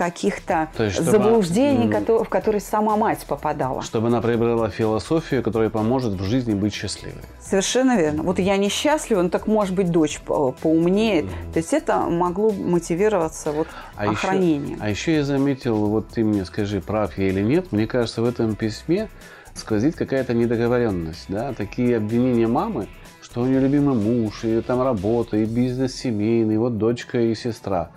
каких-то 0.00 0.70
заблуждений, 0.98 1.92
чтобы, 1.92 2.24
в 2.24 2.28
которые 2.30 2.62
сама 2.62 2.96
мать 2.96 3.26
попадала. 3.26 3.82
Чтобы 3.82 4.06
она 4.06 4.22
приобрела 4.22 4.70
философию, 4.70 5.42
которая 5.42 5.68
поможет 5.68 6.14
в 6.14 6.24
жизни 6.24 6.54
быть 6.54 6.72
счастливой. 6.72 7.20
Совершенно 7.38 7.98
верно. 7.98 8.22
Вот 8.22 8.38
я 8.38 8.56
несчастлива, 8.56 9.20
ну 9.20 9.28
так 9.28 9.46
может 9.46 9.74
быть 9.74 9.90
дочь 9.90 10.20
по 10.20 10.52
поумнее. 10.52 11.22
Mm-hmm. 11.22 11.52
То 11.52 11.58
есть 11.58 11.74
это 11.74 11.98
могло 11.98 12.50
мотивироваться 12.50 13.52
вот 13.52 13.68
а 13.94 14.10
охранением. 14.10 14.76
Еще, 14.76 14.82
а 14.82 14.88
еще 14.88 15.14
я 15.16 15.24
заметил, 15.24 15.76
вот 15.76 16.08
ты 16.08 16.24
мне 16.24 16.46
скажи, 16.46 16.80
прав 16.80 17.18
я 17.18 17.28
или 17.28 17.42
нет, 17.42 17.70
мне 17.70 17.86
кажется, 17.86 18.22
в 18.22 18.24
этом 18.24 18.56
письме 18.56 19.10
сквозит 19.52 19.96
какая-то 19.96 20.32
недоговоренность. 20.32 21.26
Да? 21.28 21.52
Такие 21.52 21.98
обвинения 21.98 22.46
мамы, 22.46 22.88
что 23.20 23.42
у 23.42 23.44
нее 23.44 23.60
любимый 23.60 23.96
муж, 23.96 24.44
и 24.44 24.62
там 24.62 24.82
работа, 24.82 25.36
и 25.36 25.44
бизнес 25.44 25.94
семейный, 25.94 26.56
вот 26.56 26.78
дочка 26.78 27.20
и 27.20 27.34
сестра. 27.34 27.90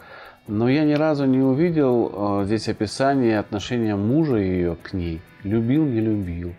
Но 0.48 0.68
я 0.70 0.84
ни 0.84 0.94
разу 0.94 1.26
не 1.26 1.40
увидел 1.40 2.42
э, 2.42 2.46
здесь 2.46 2.68
описание 2.68 3.40
отношения 3.40 3.96
мужа 3.96 4.38
ее 4.38 4.76
к 4.76 4.92
ней. 4.94 5.22
Любил, 5.44 5.86
не 5.86 6.02
любил. 6.02 6.54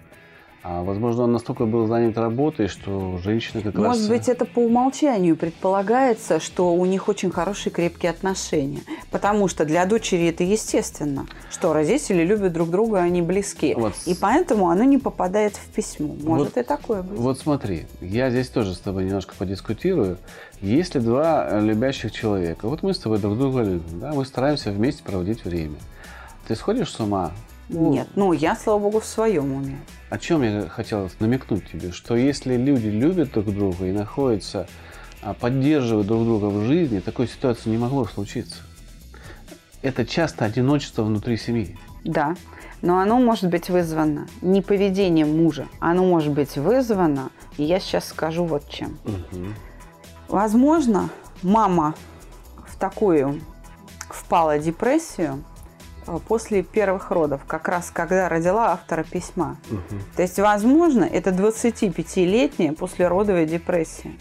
А, 0.66 0.82
возможно, 0.82 1.24
он 1.24 1.32
настолько 1.32 1.66
был 1.66 1.86
занят 1.86 2.16
работой, 2.16 2.68
что 2.68 3.18
женщина 3.18 3.62
как 3.62 3.74
Может 3.74 3.86
раз... 3.86 3.98
Может 3.98 4.08
быть, 4.08 4.28
это 4.30 4.46
по 4.46 4.60
умолчанию 4.60 5.36
предполагается, 5.36 6.40
что 6.40 6.72
у 6.72 6.86
них 6.86 7.06
очень 7.06 7.30
хорошие 7.30 7.70
крепкие 7.70 8.10
отношения. 8.10 8.80
Потому 9.10 9.46
что 9.46 9.66
для 9.66 9.84
дочери 9.84 10.26
это 10.28 10.42
естественно, 10.42 11.26
что 11.50 11.74
родители 11.74 12.24
любят 12.24 12.54
друг 12.54 12.70
друга, 12.70 13.00
они 13.00 13.20
близки. 13.20 13.74
Вот. 13.74 13.92
И 14.06 14.14
поэтому 14.14 14.70
оно 14.70 14.84
не 14.84 14.96
попадает 14.96 15.54
в 15.54 15.66
письмо. 15.68 16.14
Может 16.22 16.54
вот, 16.54 16.56
и 16.56 16.66
такое 16.66 17.02
быть. 17.02 17.18
Вот 17.18 17.38
смотри, 17.38 17.84
я 18.00 18.30
здесь 18.30 18.48
тоже 18.48 18.74
с 18.74 18.78
тобой 18.78 19.04
немножко 19.04 19.34
подискутирую. 19.38 20.16
Если 20.62 20.98
два 20.98 21.60
любящих 21.60 22.10
человека, 22.10 22.68
вот 22.68 22.82
мы 22.82 22.94
с 22.94 22.98
тобой 22.98 23.18
друг 23.18 23.36
друга 23.36 23.60
любим, 23.60 24.00
да, 24.00 24.14
мы 24.14 24.24
стараемся 24.24 24.70
вместе 24.70 25.02
проводить 25.02 25.44
время. 25.44 25.76
Ты 26.48 26.56
сходишь 26.56 26.90
с 26.90 26.98
ума 27.00 27.32
Нет, 27.68 28.08
ну 28.14 28.32
я, 28.32 28.56
слава 28.56 28.78
богу, 28.78 29.00
в 29.00 29.04
своем 29.04 29.52
уме. 29.52 29.78
О 30.10 30.18
чем 30.18 30.42
я 30.42 30.68
хотел 30.68 31.10
намекнуть 31.18 31.70
тебе? 31.70 31.92
Что 31.92 32.14
если 32.16 32.56
люди 32.56 32.88
любят 32.88 33.32
друг 33.32 33.46
друга 33.46 33.86
и 33.86 33.92
находятся, 33.92 34.66
а, 35.22 35.32
поддерживают 35.32 36.06
друг 36.06 36.24
друга 36.24 36.46
в 36.46 36.66
жизни, 36.66 37.00
такой 37.00 37.26
ситуации 37.26 37.70
не 37.70 37.78
могло 37.78 38.04
случиться. 38.04 38.58
Это 39.80 40.04
часто 40.04 40.44
одиночество 40.44 41.02
внутри 41.02 41.36
семьи. 41.36 41.78
Да, 42.04 42.36
но 42.82 42.98
оно 42.98 43.18
может 43.18 43.48
быть 43.48 43.70
вызвано 43.70 44.26
не 44.42 44.60
поведением 44.60 45.42
мужа, 45.42 45.66
оно 45.80 46.04
может 46.04 46.32
быть 46.32 46.56
вызвано, 46.56 47.30
и 47.56 47.64
я 47.64 47.80
сейчас 47.80 48.08
скажу 48.08 48.44
вот 48.44 48.68
чем. 48.68 48.98
Угу. 49.04 49.46
Возможно, 50.28 51.08
мама 51.42 51.94
в 52.66 52.78
такую 52.78 53.40
впала 54.10 54.58
депрессию 54.58 55.42
после 56.26 56.62
первых 56.62 57.10
родов, 57.10 57.42
как 57.46 57.68
раз 57.68 57.90
когда 57.92 58.28
родила 58.28 58.72
автора 58.72 59.04
письма. 59.04 59.56
Угу. 59.70 60.00
То 60.16 60.22
есть, 60.22 60.38
возможно, 60.38 61.04
это 61.04 61.30
25-летняя 61.30 62.72
послеродовая 62.72 63.46
депрессия. 63.46 64.12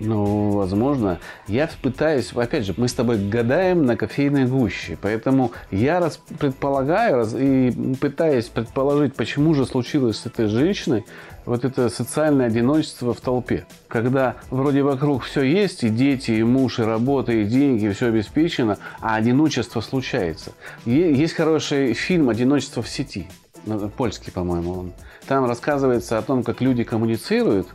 Ну, 0.00 0.50
возможно. 0.52 1.20
Я 1.46 1.68
пытаюсь, 1.82 2.32
опять 2.32 2.64
же, 2.64 2.74
мы 2.78 2.88
с 2.88 2.94
тобой 2.94 3.18
гадаем 3.18 3.84
на 3.84 3.98
кофейной 3.98 4.46
гуще, 4.46 4.96
поэтому 5.00 5.52
я 5.70 6.00
раз 6.00 6.16
предполагаю 6.38 7.16
раз, 7.16 7.34
и 7.38 7.70
пытаюсь 8.00 8.46
предположить, 8.46 9.14
почему 9.14 9.54
же 9.54 9.66
случилось 9.66 10.16
с 10.16 10.26
этой 10.26 10.46
женщиной 10.46 11.04
вот 11.46 11.64
это 11.64 11.88
социальное 11.88 12.46
одиночество 12.46 13.14
в 13.14 13.20
толпе. 13.20 13.66
Когда 13.88 14.36
вроде 14.50 14.82
вокруг 14.82 15.24
все 15.24 15.42
есть, 15.42 15.84
и 15.84 15.88
дети, 15.88 16.32
и 16.32 16.42
муж, 16.42 16.78
и 16.78 16.82
работа, 16.82 17.32
и 17.32 17.44
деньги, 17.44 17.86
и 17.86 17.92
все 17.92 18.06
обеспечено, 18.06 18.78
а 19.00 19.16
одиночество 19.16 19.80
случается. 19.80 20.52
Есть 20.84 21.34
хороший 21.34 21.94
фильм 21.94 22.28
«Одиночество 22.28 22.82
в 22.82 22.88
сети», 22.88 23.28
польский, 23.96 24.32
по-моему, 24.32 24.72
он. 24.72 24.92
Там 25.26 25.44
рассказывается 25.44 26.18
о 26.18 26.22
том, 26.22 26.42
как 26.42 26.60
люди 26.60 26.82
коммуницируют, 26.82 27.68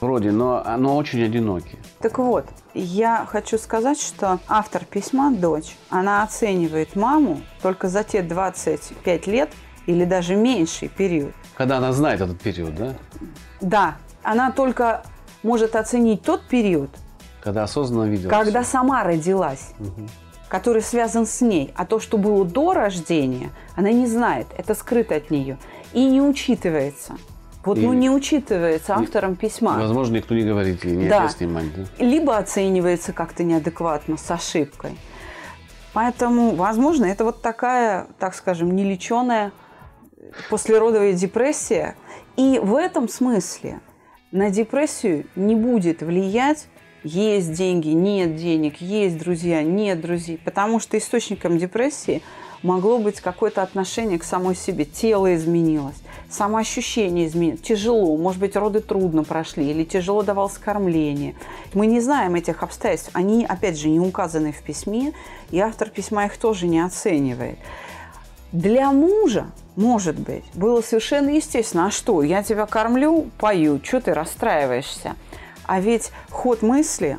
вроде, 0.00 0.30
но, 0.30 0.64
но 0.78 0.96
очень 0.96 1.22
одиноки. 1.22 1.76
Так 2.00 2.18
вот, 2.18 2.46
я 2.74 3.26
хочу 3.28 3.58
сказать, 3.58 4.00
что 4.00 4.40
автор 4.48 4.84
письма, 4.84 5.32
дочь, 5.32 5.76
она 5.90 6.22
оценивает 6.22 6.96
маму 6.96 7.40
только 7.62 7.88
за 7.88 8.04
те 8.04 8.22
25 8.22 9.26
лет 9.26 9.50
или 9.86 10.04
даже 10.04 10.36
меньший 10.36 10.88
период. 10.88 11.34
Когда 11.62 11.78
она 11.78 11.92
знает 11.92 12.20
этот 12.20 12.40
период, 12.40 12.74
да? 12.74 12.94
Да, 13.60 13.94
она 14.24 14.50
только 14.50 15.04
может 15.44 15.76
оценить 15.76 16.22
тот 16.22 16.42
период, 16.42 16.90
когда 17.40 17.62
осознанно 17.62 18.10
видела. 18.10 18.30
Когда 18.30 18.62
все. 18.62 18.72
сама 18.72 19.04
родилась. 19.04 19.74
Угу 19.78 20.08
который 20.48 20.82
связан 20.82 21.24
с 21.24 21.40
ней, 21.40 21.72
а 21.76 21.86
то, 21.86 21.98
что 21.98 22.18
было 22.18 22.44
до 22.44 22.74
рождения, 22.74 23.48
она 23.74 23.90
не 23.90 24.06
знает, 24.06 24.48
это 24.58 24.74
скрыто 24.74 25.14
от 25.14 25.30
нее 25.30 25.56
и 25.94 26.04
не 26.04 26.20
учитывается. 26.20 27.14
Вот, 27.64 27.78
и, 27.78 27.80
ну, 27.80 27.94
не 27.94 28.10
учитывается 28.10 28.94
автором 28.94 29.34
письма. 29.36 29.78
Возможно, 29.78 30.16
никто 30.16 30.34
не 30.34 30.42
говорит 30.42 30.84
ей, 30.84 30.94
не 30.94 31.08
да. 31.08 31.26
снимать. 31.30 31.74
Да? 31.74 32.04
Либо 32.04 32.36
оценивается 32.36 33.14
как-то 33.14 33.44
неадекватно, 33.44 34.18
с 34.18 34.30
ошибкой. 34.30 34.98
Поэтому, 35.94 36.54
возможно, 36.54 37.06
это 37.06 37.24
вот 37.24 37.40
такая, 37.40 38.08
так 38.18 38.34
скажем, 38.34 38.76
нелеченая 38.76 39.52
послеродовая 40.50 41.12
депрессия. 41.12 41.96
И 42.36 42.58
в 42.62 42.74
этом 42.76 43.08
смысле 43.08 43.80
на 44.30 44.50
депрессию 44.50 45.26
не 45.36 45.54
будет 45.54 46.02
влиять 46.02 46.66
есть 47.04 47.52
деньги, 47.52 47.88
нет 47.88 48.36
денег, 48.36 48.80
есть 48.80 49.18
друзья, 49.18 49.62
нет 49.62 50.00
друзей. 50.00 50.38
Потому 50.44 50.78
что 50.78 50.96
источником 50.96 51.58
депрессии 51.58 52.22
могло 52.62 52.98
быть 52.98 53.20
какое-то 53.20 53.62
отношение 53.62 54.18
к 54.20 54.24
самой 54.24 54.54
себе. 54.54 54.84
Тело 54.84 55.34
изменилось, 55.34 55.96
самоощущение 56.30 57.26
изменилось. 57.26 57.60
Тяжело, 57.60 58.16
может 58.16 58.40
быть, 58.40 58.54
роды 58.54 58.80
трудно 58.80 59.24
прошли 59.24 59.68
или 59.68 59.84
тяжело 59.84 60.22
давалось 60.22 60.58
кормление. 60.58 61.34
Мы 61.74 61.86
не 61.86 62.00
знаем 62.00 62.36
этих 62.36 62.62
обстоятельств. 62.62 63.10
Они, 63.14 63.44
опять 63.44 63.78
же, 63.78 63.88
не 63.88 63.98
указаны 63.98 64.52
в 64.52 64.62
письме, 64.62 65.12
и 65.50 65.58
автор 65.58 65.90
письма 65.90 66.26
их 66.26 66.36
тоже 66.36 66.68
не 66.68 66.78
оценивает. 66.80 67.58
Для 68.52 68.92
мужа, 68.92 69.46
может 69.76 70.18
быть, 70.18 70.44
было 70.54 70.82
совершенно 70.82 71.30
естественно. 71.30 71.86
А 71.86 71.90
что, 71.90 72.22
я 72.22 72.42
тебя 72.42 72.66
кормлю, 72.66 73.30
пою, 73.38 73.80
что 73.82 74.00
ты 74.00 74.14
расстраиваешься? 74.14 75.16
А 75.64 75.80
ведь 75.80 76.10
ход 76.30 76.62
мысли 76.62 77.18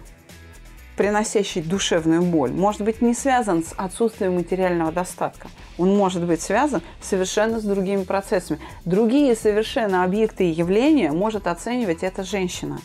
приносящий 0.96 1.62
душевную 1.62 2.22
боль, 2.22 2.52
может 2.52 2.82
быть 2.82 3.02
не 3.02 3.14
связан 3.14 3.64
с 3.64 3.74
отсутствием 3.76 4.36
материального 4.36 4.92
достатка. 4.92 5.48
Он 5.78 5.96
может 5.96 6.24
быть 6.24 6.42
связан 6.42 6.82
совершенно 7.02 7.60
с 7.60 7.64
другими 7.64 8.04
процессами. 8.04 8.60
Другие 8.86 9.36
совершенно 9.36 10.04
объекты 10.04 10.46
и 10.46 10.52
явления 10.52 11.12
может 11.12 11.48
оценивать 11.48 12.04
эта 12.04 12.24
женщина. 12.24 12.80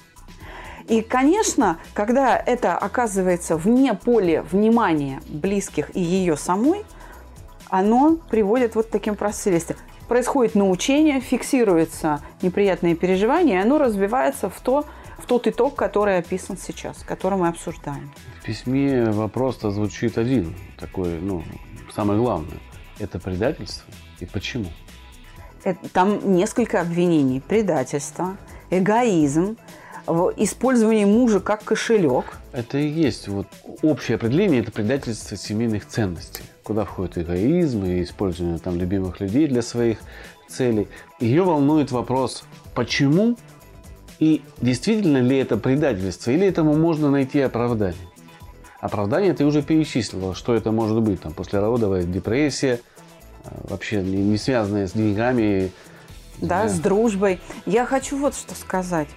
И, 0.88 1.02
конечно, 1.02 1.76
когда 1.92 2.38
это 2.38 2.78
оказывается 2.78 3.56
вне 3.56 3.92
поля 3.92 4.42
внимания 4.42 5.20
близких 5.28 5.94
и 5.94 6.00
ее 6.00 6.36
самой, 6.38 6.86
оно 7.68 8.18
приводит 8.30 8.74
вот 8.74 8.86
к 8.86 8.90
таким 8.90 9.14
последствиям. 9.14 9.78
Происходит 10.08 10.54
научение, 10.54 11.20
фиксируются 11.20 12.22
неприятные 12.40 12.94
переживания, 12.94 13.58
и 13.58 13.62
оно 13.62 13.78
разбивается 13.78 14.48
в 14.48 14.58
то, 14.60 14.86
в 15.18 15.26
тот 15.26 15.46
итог, 15.46 15.74
который 15.74 16.18
описан 16.18 16.56
сейчас, 16.56 17.02
который 17.02 17.38
мы 17.38 17.48
обсуждаем. 17.48 18.10
В 18.40 18.44
письме 18.44 19.04
вопрос-то 19.10 19.70
звучит 19.70 20.16
один, 20.16 20.54
такой, 20.78 21.20
ну, 21.20 21.42
самое 21.94 22.18
главное. 22.18 22.58
Это 22.98 23.18
предательство 23.18 23.84
и 24.20 24.24
почему? 24.24 24.66
Это, 25.62 25.88
там 25.90 26.34
несколько 26.34 26.80
обвинений. 26.80 27.40
Предательство, 27.40 28.36
эгоизм, 28.70 29.56
использование 30.36 31.06
мужа 31.06 31.40
как 31.40 31.64
кошелек. 31.64 32.24
Это 32.52 32.78
и 32.78 32.88
есть 32.88 33.28
вот 33.28 33.46
общее 33.82 34.16
определение, 34.16 34.62
это 34.62 34.72
предательство 34.72 35.36
семейных 35.36 35.86
ценностей, 35.86 36.42
куда 36.62 36.84
входит 36.84 37.18
эгоизм 37.18 37.84
и 37.84 38.02
использование 38.02 38.58
там 38.58 38.78
любимых 38.78 39.20
людей 39.20 39.46
для 39.46 39.62
своих 39.62 39.98
целей. 40.48 40.88
Ее 41.20 41.42
волнует 41.42 41.90
вопрос, 41.92 42.44
почему 42.74 43.36
и 44.18 44.42
действительно 44.60 45.18
ли 45.18 45.36
это 45.38 45.56
предательство, 45.56 46.30
или 46.30 46.46
этому 46.46 46.74
можно 46.74 47.10
найти 47.10 47.40
оправдание? 47.40 48.08
Оправдание 48.80 49.34
ты 49.34 49.44
уже 49.44 49.62
перечислила, 49.62 50.34
что 50.34 50.54
это 50.54 50.72
может 50.72 51.00
быть, 51.00 51.20
там, 51.20 51.32
послеродовая 51.32 52.04
депрессия, 52.04 52.80
э, 53.44 53.48
вообще 53.64 54.02
не 54.02 54.36
связанная 54.38 54.86
с 54.86 54.92
деньгами. 54.92 55.72
Да, 56.38 56.62
да, 56.62 56.68
с 56.68 56.78
дружбой. 56.78 57.40
Я 57.66 57.84
хочу 57.84 58.16
вот 58.16 58.34
что 58.34 58.54
сказать. 58.54 59.08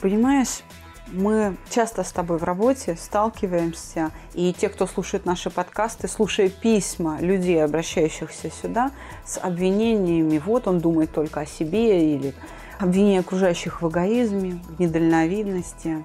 Понимаешь, 0.00 0.62
мы 1.08 1.56
часто 1.70 2.04
с 2.04 2.12
тобой 2.12 2.38
в 2.38 2.44
работе 2.44 2.96
сталкиваемся, 2.96 4.10
и 4.34 4.52
те, 4.52 4.68
кто 4.68 4.86
слушает 4.86 5.24
наши 5.24 5.50
подкасты, 5.50 6.06
слушая 6.06 6.50
письма 6.50 7.18
людей, 7.20 7.64
обращающихся 7.64 8.50
сюда, 8.50 8.92
с 9.24 9.38
обвинениями, 9.38 10.38
вот 10.38 10.68
он 10.68 10.80
думает 10.80 11.12
только 11.12 11.40
о 11.40 11.46
себе, 11.46 12.14
или 12.14 12.34
обвинение 12.78 13.20
окружающих 13.20 13.82
в 13.82 13.88
эгоизме, 13.88 14.60
в 14.68 14.80
недальновидности. 14.80 16.04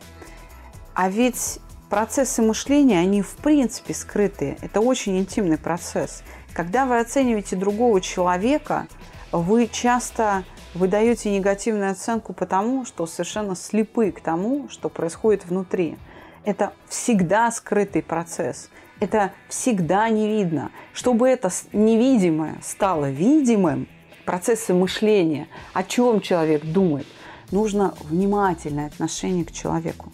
А 0.95 1.10
ведь 1.10 1.60
процессы 1.89 2.41
мышления, 2.41 2.99
они 2.99 3.21
в 3.21 3.36
принципе 3.36 3.93
скрытые. 3.93 4.58
Это 4.62 4.79
очень 4.79 5.19
интимный 5.19 5.58
процесс. 5.58 6.23
Когда 6.53 6.86
вы 6.86 6.99
оцениваете 6.99 7.56
другого 7.56 7.99
человека, 8.01 8.88
вы 9.32 9.67
часто 9.67 10.43
выдаете 10.73 11.31
негативную 11.31 11.91
оценку 11.91 12.33
потому, 12.33 12.86
что 12.86 13.05
совершенно 13.05 13.55
слепы 13.55 14.12
к 14.12 14.21
тому, 14.21 14.69
что 14.69 14.89
происходит 14.89 15.45
внутри. 15.45 15.97
Это 16.45 16.73
всегда 16.88 17.51
скрытый 17.51 18.01
процесс. 18.01 18.69
Это 18.99 19.31
всегда 19.49 20.09
не 20.09 20.27
видно. 20.27 20.71
Чтобы 20.93 21.29
это 21.29 21.49
невидимое 21.71 22.57
стало 22.62 23.09
видимым, 23.09 23.88
процессы 24.25 24.73
мышления, 24.73 25.47
о 25.73 25.83
чем 25.83 26.21
человек 26.21 26.63
думает, 26.63 27.07
нужно 27.51 27.93
внимательное 28.03 28.88
отношение 28.88 29.45
к 29.45 29.51
человеку. 29.51 30.12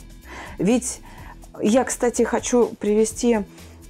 Ведь 0.58 1.02
я, 1.62 1.84
кстати, 1.84 2.24
хочу 2.24 2.68
привести 2.80 3.40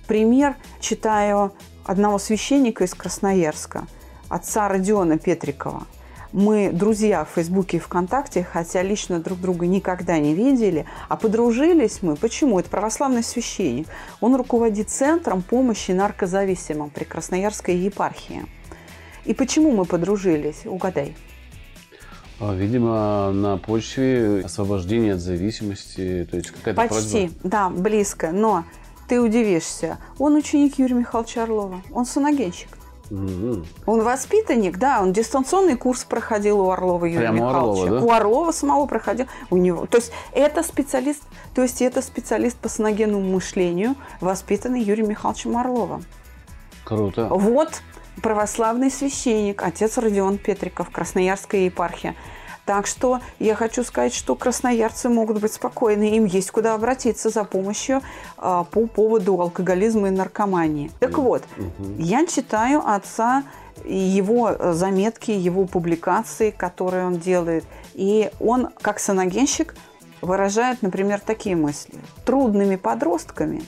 пример, 0.07 0.55
читаю 0.79 1.53
одного 1.85 2.19
священника 2.19 2.83
из 2.83 2.93
Красноярска, 2.93 3.87
отца 4.27 4.67
Родиона 4.67 5.17
Петрикова. 5.17 5.85
Мы 6.31 6.71
друзья 6.71 7.25
в 7.25 7.29
Фейсбуке 7.35 7.77
и 7.77 7.79
ВКонтакте, 7.79 8.43
хотя 8.43 8.83
лично 8.83 9.19
друг 9.19 9.39
друга 9.39 9.65
никогда 9.65 10.19
не 10.19 10.33
видели, 10.35 10.85
а 11.07 11.17
подружились 11.17 11.99
мы. 12.01 12.15
Почему? 12.15 12.59
Это 12.59 12.69
православный 12.69 13.23
священник. 13.23 13.87
Он 14.21 14.35
руководит 14.35 14.89
Центром 14.89 15.41
помощи 15.41 15.91
наркозависимым 15.91 16.89
при 16.89 17.03
Красноярской 17.03 17.75
епархии– 17.75 18.45
и 19.29 19.33
почему 19.35 19.71
мы 19.71 19.85
подружились? 19.85 20.65
Угадай. 20.65 21.15
А, 22.39 22.55
видимо, 22.55 23.31
на 23.31 23.57
почве 23.57 24.41
освобождения 24.43 25.13
от 25.13 25.19
зависимости, 25.19 26.27
то 26.31 26.37
есть 26.37 26.49
какая-то 26.49 26.81
Почти, 26.81 27.27
просьба. 27.27 27.39
да, 27.43 27.69
близко. 27.69 28.31
Но 28.31 28.63
ты 29.07 29.21
удивишься, 29.21 29.99
он 30.17 30.35
ученик 30.35 30.79
Юрия 30.79 30.95
Михайловича 30.95 31.43
Орлова, 31.43 31.83
он 31.91 32.07
саногенщик. 32.07 32.69
Мгм. 33.09 33.65
Он 33.85 34.03
воспитанник, 34.03 34.77
да, 34.77 35.01
он 35.01 35.13
дистанционный 35.13 35.75
курс 35.75 36.03
проходил 36.03 36.61
у 36.61 36.69
Орлова 36.69 37.05
Юрия 37.05 37.19
Прямо 37.19 37.37
Михайловича. 37.37 37.83
Орлова, 37.83 37.99
да? 37.99 38.05
У 38.05 38.11
Орлова 38.11 38.51
самого 38.51 38.85
проходил. 38.85 39.27
У 39.49 39.57
него. 39.57 39.85
То 39.87 39.97
есть 39.97 40.11
это 40.31 40.61
специалист, 40.63 41.23
то 41.55 41.63
есть 41.63 41.81
это 41.81 42.01
специалист 42.01 42.57
по 42.57 42.69
саногенному 42.69 43.27
мышлению, 43.27 43.95
воспитанный 44.21 44.81
Юрием 44.81 45.09
Михайловичем 45.09 45.57
Орловым. 45.57 46.05
Круто. 46.83 47.27
Вот 47.29 47.81
православный 48.21 48.91
священник, 48.91 49.63
отец 49.63 49.97
Родион 49.97 50.37
Петриков, 50.37 50.89
Красноярская 50.91 51.61
епархия. 51.61 52.15
Так 52.69 52.85
что 52.85 53.19
я 53.39 53.55
хочу 53.55 53.83
сказать, 53.83 54.13
что 54.13 54.35
красноярцы 54.35 55.09
могут 55.09 55.41
быть 55.41 55.51
спокойны, 55.51 56.15
им 56.17 56.25
есть 56.25 56.51
куда 56.51 56.75
обратиться 56.75 57.31
за 57.31 57.43
помощью 57.43 58.03
а, 58.37 58.63
по 58.63 58.85
поводу 58.85 59.41
алкоголизма 59.41 60.09
и 60.09 60.11
наркомании. 60.11 60.91
Так 60.99 61.17
вот, 61.17 61.43
я 61.97 62.27
читаю 62.27 62.83
отца 62.85 63.41
его 63.83 64.51
э, 64.51 64.73
заметки, 64.73 65.31
его 65.31 65.65
публикации, 65.65 66.51
которые 66.51 67.07
он 67.07 67.17
делает, 67.17 67.65
и 67.95 68.29
он, 68.39 68.69
как 68.81 68.99
саногенщик, 68.99 69.73
выражает, 70.21 70.83
например, 70.83 71.21
такие 71.25 71.55
мысли. 71.55 71.95
Трудными 72.23 72.75
подростками 72.75 73.63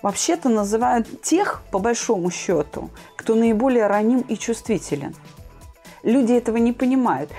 вообще-то 0.00 0.48
называют 0.48 1.22
тех, 1.22 1.64
по 1.72 1.80
большому 1.80 2.30
счету, 2.30 2.90
кто 3.16 3.34
наиболее 3.34 3.88
раним 3.88 4.20
и 4.20 4.36
чувствителен. 4.36 5.12
Люди 6.04 6.32
этого 6.32 6.56
не 6.56 6.72
понимают. 6.72 7.30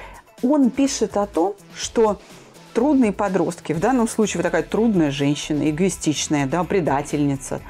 Он 0.43 0.69
пишет 0.69 1.17
о 1.17 1.25
том, 1.25 1.56
что 1.75 2.19
трудные 2.73 3.13
подростки, 3.13 3.73
в 3.73 3.79
данном 3.79 4.08
случае 4.08 4.39
вот 4.39 4.43
такая 4.43 4.63
трудная 4.63 5.12
женщина, 5.12 5.69
эгоистичная, 5.69 6.47
да, 6.47 6.63
предательница, 6.63 7.62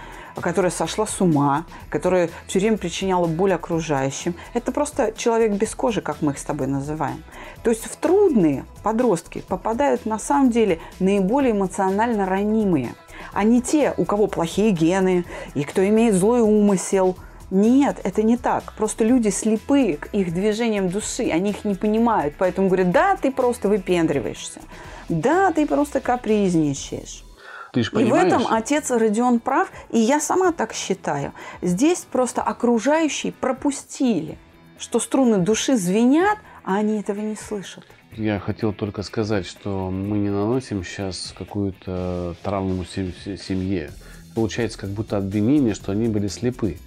которая 0.41 0.71
сошла 0.71 1.05
с 1.05 1.21
ума, 1.21 1.65
которая 1.89 2.29
все 2.47 2.59
время 2.59 2.77
причиняла 2.77 3.27
боль 3.27 3.53
окружающим. 3.53 4.35
Это 4.53 4.71
просто 4.71 5.13
человек 5.15 5.51
без 5.51 5.75
кожи, 5.75 6.01
как 6.01 6.21
мы 6.21 6.31
их 6.31 6.39
с 6.39 6.43
тобой 6.43 6.67
называем. 6.67 7.23
То 7.63 7.69
есть 7.69 7.85
в 7.85 7.95
трудные 7.97 8.65
подростки 8.81 9.43
попадают 9.47 10.05
на 10.05 10.17
самом 10.17 10.49
деле 10.49 10.79
наиболее 10.99 11.51
эмоционально 11.51 12.25
ранимые, 12.25 12.95
а 13.31 13.43
не 13.43 13.61
те, 13.61 13.93
у 13.97 14.05
кого 14.05 14.27
плохие 14.27 14.71
гены 14.71 15.25
и 15.53 15.63
кто 15.63 15.87
имеет 15.87 16.15
злой 16.15 16.41
умысел. 16.41 17.15
Нет, 17.53 17.99
это 18.03 18.23
не 18.23 18.35
так. 18.35 18.73
Просто 18.73 19.03
люди 19.03 19.29
слепые 19.29 19.97
к 19.97 20.07
их 20.07 20.33
движениям 20.33 20.89
души, 20.89 21.29
они 21.31 21.51
их 21.51 21.65
не 21.65 21.75
понимают. 21.75 22.33
Поэтому 22.39 22.67
говорят, 22.67 22.89
да, 22.91 23.15
ты 23.15 23.31
просто 23.31 23.69
выпендриваешься. 23.69 24.59
Да, 25.07 25.51
ты 25.51 25.67
просто 25.67 25.99
капризничаешь. 25.99 27.23
Ты 27.71 27.83
же 27.83 27.89
И 27.89 27.91
в 27.91 27.93
понимаешь, 27.93 28.33
этом 28.33 28.47
отец 28.49 28.89
Родион 28.89 29.39
прав, 29.39 29.71
и 29.91 29.99
я 29.99 30.19
сама 30.19 30.51
так 30.51 30.73
считаю. 30.73 31.31
Здесь 31.61 32.07
просто 32.11 32.41
окружающие 32.41 33.31
пропустили, 33.31 34.39
что 34.79 34.99
струны 34.99 35.37
души 35.37 35.77
звенят, 35.77 36.39
а 36.63 36.77
они 36.77 36.99
этого 36.99 37.19
не 37.21 37.35
слышат. 37.35 37.83
я 38.15 38.39
хотел 38.39 38.73
только 38.73 39.03
сказать, 39.03 39.45
что 39.45 39.91
мы 39.91 40.17
не 40.17 40.29
наносим 40.29 40.83
сейчас 40.83 41.35
какую-то 41.37 42.35
травму 42.43 42.83
сем- 42.85 43.13
се- 43.23 43.37
семье. 43.37 43.91
Получается, 44.33 44.79
как 44.79 44.89
будто 44.89 45.17
обвинение, 45.17 45.75
что 45.75 45.91
они 45.91 46.07
были 46.07 46.27
слепы. 46.27 46.77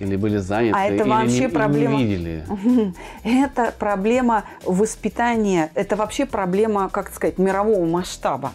Или 0.00 0.16
были 0.16 0.38
заняты, 0.38 0.78
А 0.78 0.84
это 0.86 1.04
или 1.04 1.10
вообще 1.10 1.40
не, 1.40 1.48
проблема- 1.48 1.96
не 1.96 2.04
видели. 2.04 2.44
Это 3.22 3.72
проблема 3.78 4.44
воспитания, 4.64 5.70
это 5.74 5.94
вообще 5.94 6.24
проблема, 6.24 6.88
как 6.88 7.10
сказать, 7.14 7.38
мирового 7.38 7.84
масштаба. 7.84 8.52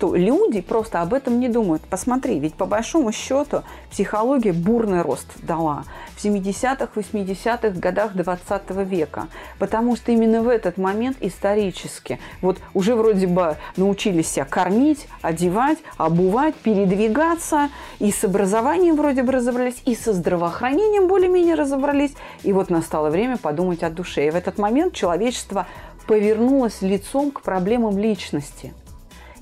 Что 0.00 0.16
люди 0.16 0.62
просто 0.62 1.02
об 1.02 1.12
этом 1.12 1.40
не 1.40 1.50
думают. 1.50 1.82
Посмотри, 1.82 2.38
ведь 2.38 2.54
по 2.54 2.64
большому 2.64 3.12
счету 3.12 3.64
психология 3.90 4.54
бурный 4.54 5.02
рост 5.02 5.26
дала 5.42 5.84
в 6.16 6.24
70-х, 6.24 6.88
80-х 6.94 7.78
годах 7.78 8.14
20 8.14 8.70
века. 8.88 9.28
Потому 9.58 9.96
что 9.96 10.10
именно 10.10 10.40
в 10.40 10.48
этот 10.48 10.78
момент 10.78 11.18
исторически 11.20 12.18
вот 12.40 12.56
уже 12.72 12.94
вроде 12.94 13.26
бы 13.26 13.58
научились 13.76 14.30
себя 14.30 14.46
кормить, 14.46 15.06
одевать, 15.20 15.76
обувать, 15.98 16.54
передвигаться. 16.54 17.68
И 17.98 18.10
с 18.10 18.24
образованием 18.24 18.96
вроде 18.96 19.22
бы 19.22 19.32
разобрались, 19.32 19.82
и 19.84 19.94
со 19.94 20.14
здравоохранением 20.14 21.08
более-менее 21.08 21.56
разобрались. 21.56 22.14
И 22.42 22.54
вот 22.54 22.70
настало 22.70 23.10
время 23.10 23.36
подумать 23.36 23.82
о 23.82 23.90
душе. 23.90 24.28
И 24.28 24.30
в 24.30 24.34
этот 24.34 24.56
момент 24.56 24.94
человечество 24.94 25.66
повернулось 26.06 26.80
лицом 26.80 27.30
к 27.32 27.42
проблемам 27.42 27.98
личности. 27.98 28.72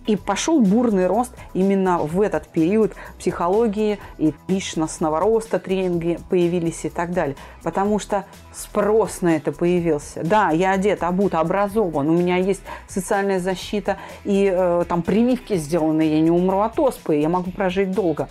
И 0.09 0.17
пошел 0.17 0.61
бурный 0.63 1.07
рост 1.07 1.33
именно 1.53 1.99
в 1.99 2.23
этот 2.23 2.49
период 2.49 2.95
психологии 3.19 3.99
и 4.17 4.33
личностного 4.49 5.21
роста, 5.21 5.59
тренинги 5.59 6.19
появились 6.31 6.87
и 6.87 6.89
так 6.89 7.13
далее. 7.13 7.37
Потому 7.63 7.99
что 7.99 8.25
спрос 8.55 9.21
на 9.21 9.37
это 9.37 9.53
появился. 9.53 10.25
Да, 10.25 10.49
я 10.49 10.73
одет, 10.73 11.03
обут, 11.03 11.35
образован, 11.35 12.09
у 12.09 12.17
меня 12.17 12.37
есть 12.37 12.63
социальная 12.87 13.39
защита 13.39 13.99
и 14.25 14.51
э, 14.51 14.85
там 14.89 15.03
прививки 15.03 15.57
сделаны, 15.57 16.01
я 16.01 16.21
не 16.21 16.31
умру 16.31 16.61
от 16.61 16.81
оспы, 16.81 17.17
я 17.17 17.29
могу 17.29 17.51
прожить 17.51 17.93
долго. 17.93 18.31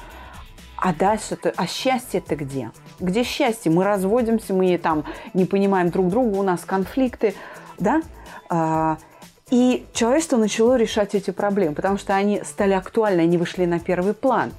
А 0.77 0.95
дальше-то, 0.95 1.53
а 1.55 1.67
счастье-то 1.67 2.35
где? 2.35 2.71
Где 2.99 3.23
счастье? 3.23 3.71
Мы 3.71 3.83
разводимся, 3.83 4.55
мы 4.55 4.75
там 4.79 5.03
не 5.35 5.45
понимаем 5.45 5.91
друг 5.91 6.07
друга, 6.07 6.37
у 6.37 6.43
нас 6.43 6.65
конфликты, 6.65 7.35
да? 7.77 8.01
И 9.49 9.85
человечество 9.93 10.37
начало 10.37 10.75
решать 10.75 11.15
эти 11.15 11.31
проблемы, 11.31 11.73
потому 11.73 11.97
что 11.97 12.15
они 12.15 12.41
стали 12.43 12.73
актуальны, 12.73 13.21
они 13.21 13.37
вышли 13.37 13.65
на 13.65 13.79
первый 13.79 14.13
план. 14.13 14.51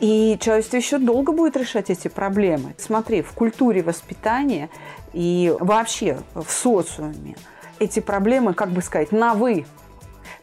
И 0.00 0.36
человечество 0.40 0.76
еще 0.76 0.98
долго 0.98 1.32
будет 1.32 1.56
решать 1.56 1.90
эти 1.90 2.08
проблемы. 2.08 2.74
Смотри, 2.78 3.22
в 3.22 3.32
культуре 3.32 3.82
воспитания 3.82 4.70
и 5.12 5.54
вообще 5.58 6.18
в 6.34 6.50
социуме 6.50 7.36
эти 7.78 8.00
проблемы, 8.00 8.54
как 8.54 8.70
бы 8.70 8.82
сказать, 8.82 9.12
на 9.12 9.34
«вы». 9.34 9.66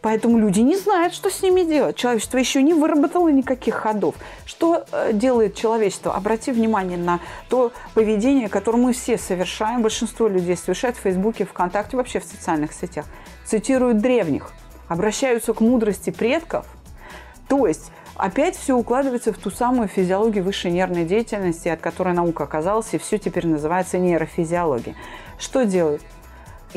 Поэтому 0.05 0.37
люди 0.37 0.59
не 0.59 0.77
знают, 0.77 1.15
что 1.15 1.31
с 1.31 1.41
ними 1.41 1.63
делать. 1.63 1.95
Человечество 1.95 2.37
еще 2.37 2.61
не 2.61 2.75
выработало 2.75 3.27
никаких 3.29 3.73
ходов. 3.73 4.13
Что 4.45 4.85
э, 4.91 5.13
делает 5.13 5.55
человечество? 5.55 6.13
Обрати 6.13 6.51
внимание 6.51 6.99
на 6.99 7.21
то 7.49 7.71
поведение, 7.95 8.47
которое 8.47 8.77
мы 8.77 8.93
все 8.93 9.17
совершаем, 9.17 9.81
большинство 9.81 10.27
людей 10.27 10.57
совершает 10.57 10.95
в 10.95 10.99
Фейсбуке, 10.99 11.45
ВКонтакте, 11.45 11.97
вообще 11.97 12.19
в 12.19 12.23
социальных 12.23 12.73
сетях. 12.73 13.07
Цитируют 13.45 13.97
древних, 13.97 14.51
обращаются 14.89 15.55
к 15.55 15.59
мудрости 15.59 16.11
предков. 16.11 16.67
То 17.47 17.65
есть 17.65 17.91
опять 18.15 18.55
все 18.55 18.77
укладывается 18.77 19.33
в 19.33 19.39
ту 19.39 19.49
самую 19.49 19.87
физиологию 19.87 20.43
высшей 20.43 20.69
нервной 20.69 21.05
деятельности, 21.05 21.67
от 21.67 21.81
которой 21.81 22.13
наука 22.13 22.43
оказалась, 22.43 22.93
и 22.93 22.99
все 22.99 23.17
теперь 23.17 23.47
называется 23.47 23.97
нейрофизиологией. 23.97 24.95
Что 25.39 25.65
делают? 25.65 26.03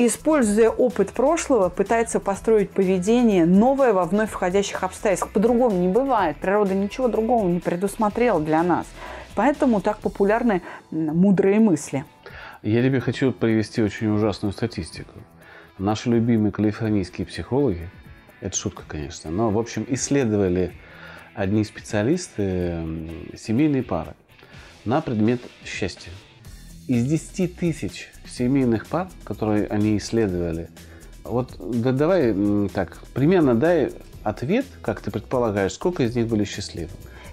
Используя 0.07 0.69
опыт 0.69 1.11
прошлого, 1.11 1.69
пытается 1.69 2.19
построить 2.19 2.71
поведение 2.71 3.45
новое 3.45 3.93
во 3.93 4.05
вновь 4.05 4.31
входящих 4.31 4.83
обстоятельствах. 4.83 5.33
По-другому 5.33 5.77
не 5.77 5.87
бывает. 5.87 6.37
Природа 6.37 6.73
ничего 6.73 7.07
другого 7.07 7.47
не 7.47 7.59
предусмотрела 7.59 8.39
для 8.39 8.63
нас. 8.63 8.87
Поэтому 9.35 9.81
так 9.81 9.99
популярны 9.99 10.61
мудрые 10.91 11.59
мысли. 11.59 12.05
Я 12.61 12.81
тебе 12.81 12.99
хочу 12.99 13.31
привести 13.31 13.81
очень 13.81 14.07
ужасную 14.07 14.51
статистику. 14.53 15.13
Наши 15.77 16.09
любимые 16.09 16.51
калифорнийские 16.51 17.25
психологи, 17.25 17.89
это 18.41 18.55
шутка, 18.55 18.83
конечно, 18.87 19.31
но, 19.31 19.49
в 19.49 19.57
общем, 19.57 19.85
исследовали 19.87 20.73
одни 21.35 21.63
специалисты 21.63 22.83
семейные 23.37 23.83
пары 23.83 24.13
на 24.83 24.99
предмет 24.99 25.41
счастья. 25.63 26.11
Из 26.89 27.05
10 27.05 27.55
тысяч 27.55 28.09
семейных 28.27 28.87
пар, 28.87 29.09
которые 29.23 29.67
они 29.67 29.95
исследовали, 29.99 30.69
вот 31.23 31.55
да, 31.59 31.91
давай 31.91 32.33
так, 32.73 32.97
примерно 33.13 33.53
дай 33.53 33.91
ответ, 34.23 34.65
как 34.81 34.99
ты 34.99 35.11
предполагаешь, 35.11 35.73
сколько 35.73 36.01
из 36.01 36.15
них 36.15 36.25
были 36.25 36.45
счастливы. 36.45 36.89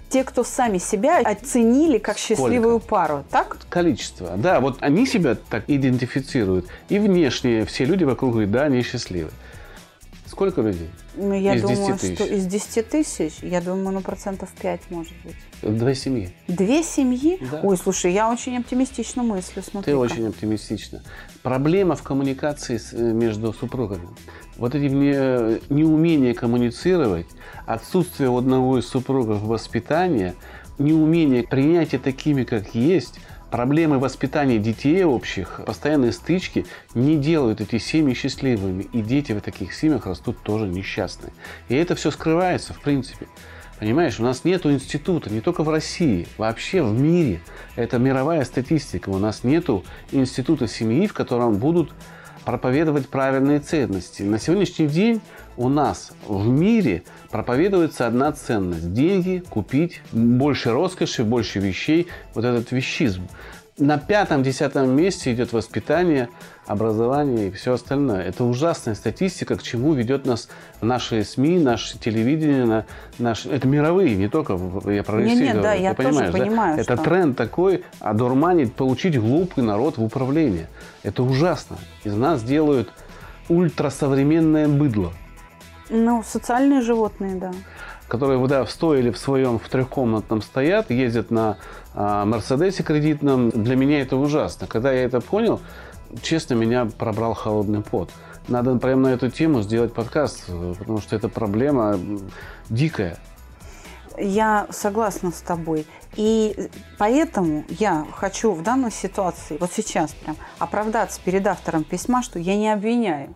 Те, 0.09 0.23
кто 0.23 0.43
сами 0.43 0.77
себя 0.77 1.17
оценили 1.21 1.97
как 1.97 2.19
Сколько? 2.19 2.35
счастливую 2.35 2.79
пару, 2.79 3.25
так? 3.31 3.57
Количество. 3.67 4.37
Да, 4.37 4.59
вот 4.59 4.77
они 4.79 5.07
себя 5.07 5.33
так 5.33 5.63
идентифицируют. 5.67 6.67
И 6.89 6.99
внешне 6.99 7.65
все 7.65 7.85
люди 7.85 8.03
вокруг 8.03 8.33
говорят, 8.33 8.51
да, 8.51 8.63
они 8.65 8.83
счастливы. 8.83 9.31
Сколько 10.37 10.61
людей? 10.61 10.87
Ну, 11.15 11.33
я 11.33 11.55
Из 11.55 11.63
10 11.63 11.75
думаю, 11.79 11.97
тысяч. 11.97 12.13
что 12.13 12.25
из 12.25 12.45
10 12.45 12.89
тысяч, 12.89 13.33
я 13.41 13.59
думаю, 13.59 13.89
ну, 13.91 14.01
процентов 14.01 14.49
5 14.61 14.81
может 14.91 15.13
быть. 15.23 15.35
Две 15.63 15.95
семьи. 15.95 16.29
Две 16.47 16.83
семьи? 16.83 17.39
Да. 17.51 17.61
Ой, 17.63 17.75
слушай, 17.75 18.13
я 18.13 18.31
очень 18.31 18.55
оптимистично 18.55 19.23
мыслю, 19.23 19.63
смотри. 19.63 19.91
Ты 19.91 19.97
очень 19.97 20.27
оптимистична. 20.27 21.01
Проблема 21.41 21.95
в 21.95 22.03
коммуникации 22.03 22.79
э, 22.93 23.13
между 23.13 23.51
супругами. 23.51 24.09
Вот 24.57 24.75
эти 24.75 24.83
не- 24.93 25.59
неумение 25.73 26.35
коммуницировать, 26.35 27.25
отсутствие 27.65 28.29
у 28.29 28.37
одного 28.37 28.77
из 28.77 28.85
супругов 28.85 29.41
воспитания, 29.41 30.35
неумение 30.77 31.41
принятия 31.47 31.97
такими, 31.97 32.43
как 32.43 32.75
есть, 32.75 33.15
проблемы 33.51 33.99
воспитания 33.99 34.59
детей 34.59 35.03
общих, 35.03 35.61
постоянные 35.65 36.11
стычки 36.11 36.65
не 36.93 37.17
делают 37.17 37.61
эти 37.61 37.77
семьи 37.77 38.13
счастливыми. 38.13 38.83
И 38.93 39.01
дети 39.01 39.31
в 39.31 39.41
таких 39.41 39.73
семьях 39.73 40.05
растут 40.05 40.37
тоже 40.43 40.67
несчастные. 40.67 41.31
И 41.69 41.75
это 41.75 41.95
все 41.95 42.11
скрывается, 42.11 42.73
в 42.73 42.81
принципе. 42.81 43.27
Понимаешь, 43.79 44.19
у 44.19 44.23
нас 44.23 44.43
нет 44.43 44.65
института, 44.65 45.29
не 45.29 45.39
только 45.39 45.63
в 45.63 45.69
России, 45.69 46.27
вообще 46.37 46.81
в 46.81 46.99
мире. 46.99 47.41
Это 47.75 47.99
мировая 47.99 48.43
статистика. 48.43 49.09
У 49.09 49.19
нас 49.19 49.43
нет 49.43 49.69
института 50.11 50.67
семьи, 50.67 51.05
в 51.05 51.13
котором 51.13 51.57
будут 51.57 51.91
проповедовать 52.43 53.07
правильные 53.07 53.59
ценности. 53.59 54.23
На 54.23 54.39
сегодняшний 54.39 54.87
день 54.87 55.21
у 55.57 55.69
нас 55.69 56.11
в 56.27 56.47
мире 56.47 57.03
проповедуется 57.29 58.07
одна 58.07 58.31
ценность. 58.31 58.93
Деньги, 58.93 59.43
купить, 59.49 60.01
больше 60.11 60.71
роскоши, 60.71 61.23
больше 61.23 61.59
вещей. 61.59 62.07
Вот 62.33 62.45
этот 62.45 62.71
вещизм 62.71 63.23
на 63.79 63.99
пятом-десятом 63.99 64.89
месте 64.95 65.33
идет 65.33 65.53
воспитание, 65.53 66.29
образование 66.65 67.49
и 67.49 67.51
все 67.51 67.73
остальное. 67.73 68.23
Это 68.23 68.43
ужасная 68.43 68.95
статистика, 68.95 69.55
к 69.55 69.63
чему 69.63 69.93
ведет 69.93 70.25
нас 70.25 70.49
наши 70.81 71.23
СМИ, 71.23 71.59
наше 71.59 71.97
телевидение, 71.99 72.85
наш, 73.19 73.45
это 73.45 73.67
мировые, 73.67 74.15
не 74.15 74.29
только 74.29 74.59
я 74.85 75.03
про 75.03 75.17
Россию 75.17 75.37
Нет, 75.37 75.53
нет, 75.53 75.61
да, 75.61 75.73
я 75.73 75.93
тоже 75.93 76.09
понимаешь, 76.09 76.33
понимаю, 76.33 76.77
да? 76.77 76.83
что... 76.83 76.93
Это 76.93 77.03
тренд 77.03 77.37
такой, 77.37 77.83
одурманить, 77.99 78.73
получить 78.73 79.19
глупый 79.19 79.63
народ 79.63 79.97
в 79.97 80.03
управление. 80.03 80.67
Это 81.03 81.21
ужасно. 81.21 81.77
Из 82.03 82.15
нас 82.15 82.43
делают 82.43 82.89
ультрасовременное 83.47 84.67
быдло. 84.67 85.13
Ну, 85.89 86.23
социальные 86.25 86.81
животные, 86.81 87.35
да 87.35 87.51
которые 88.07 88.45
да, 88.47 88.63
в 88.63 88.71
сто 88.71 88.95
или 88.95 89.09
в 89.11 89.17
своем 89.17 89.59
в 89.59 89.67
трехкомнатном 89.67 90.41
стоят, 90.41 90.91
ездят 90.91 91.29
на 91.31 91.57
а, 91.93 92.25
Мерседесе 92.25 92.83
кредитном. 92.83 93.49
Для 93.49 93.75
меня 93.75 94.01
это 94.01 94.15
ужасно. 94.15 94.67
Когда 94.67 94.91
я 94.91 95.03
это 95.03 95.19
понял, 95.19 95.61
честно, 96.21 96.53
меня 96.53 96.85
пробрал 96.85 97.33
холодный 97.33 97.81
пот. 97.81 98.09
Надо 98.47 98.75
прямо 98.77 99.09
на 99.09 99.13
эту 99.13 99.29
тему 99.29 99.61
сделать 99.61 99.93
подкаст, 99.93 100.45
потому 100.79 101.01
что 101.01 101.15
эта 101.15 101.27
проблема 101.27 101.99
дикая. 102.69 103.17
Я 104.17 104.67
согласна 104.71 105.31
с 105.31 105.41
тобой. 105.41 105.85
И 106.15 106.69
поэтому 106.97 107.65
я 107.67 108.07
хочу 108.15 108.53
в 108.53 108.63
данной 108.63 108.91
ситуации, 108.91 109.57
вот 109.59 109.71
сейчас 109.73 110.13
прям, 110.13 110.37
оправдаться 110.57 111.19
перед 111.23 111.45
автором 111.45 111.83
письма, 111.83 112.23
что 112.23 112.39
я 112.39 112.55
не 112.55 112.71
обвиняю. 112.71 113.35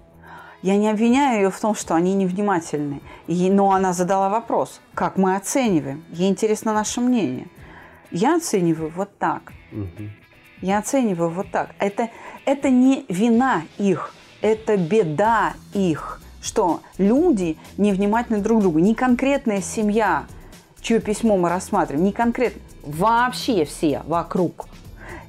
Я 0.62 0.78
не 0.78 0.90
обвиняю 0.90 1.42
ее 1.42 1.50
в 1.50 1.60
том, 1.60 1.74
что 1.74 1.96
они 1.96 2.14
невнимательны. 2.14 3.02
И, 3.28 3.50
но 3.50 3.72
она 3.72 3.94
задала 3.94 4.30
вопрос, 4.30 4.80
как 4.94 5.18
мы 5.18 5.36
оцениваем. 5.36 6.04
Ей 6.12 6.30
интересно 6.30 6.74
наше 6.74 7.02
мнение. 7.02 7.48
Я 8.12 8.36
оцениваю 8.36 8.92
вот 8.96 9.18
так. 9.18 9.54
Угу. 9.72 10.10
Я 10.62 10.78
оцениваю 10.78 11.32
вот 11.32 11.50
так. 11.52 11.72
Это, 11.80 12.10
это 12.46 12.70
не 12.70 13.06
вина 13.10 13.64
их, 13.80 14.14
это 14.42 14.78
беда 14.78 15.54
их, 15.74 16.22
что 16.44 16.82
люди 17.00 17.58
невнимательны 17.78 18.40
друг 18.40 18.60
к 18.60 18.62
другу. 18.62 18.78
Не 18.78 18.94
конкретная 18.94 19.62
семья, 19.62 20.26
чье 20.80 21.00
письмо 21.00 21.38
мы 21.38 21.50
рассматриваем, 21.50 22.06
не 22.06 22.12
конкретно, 22.12 22.62
вообще 22.84 23.66
все 23.66 24.04
вокруг. 24.06 24.68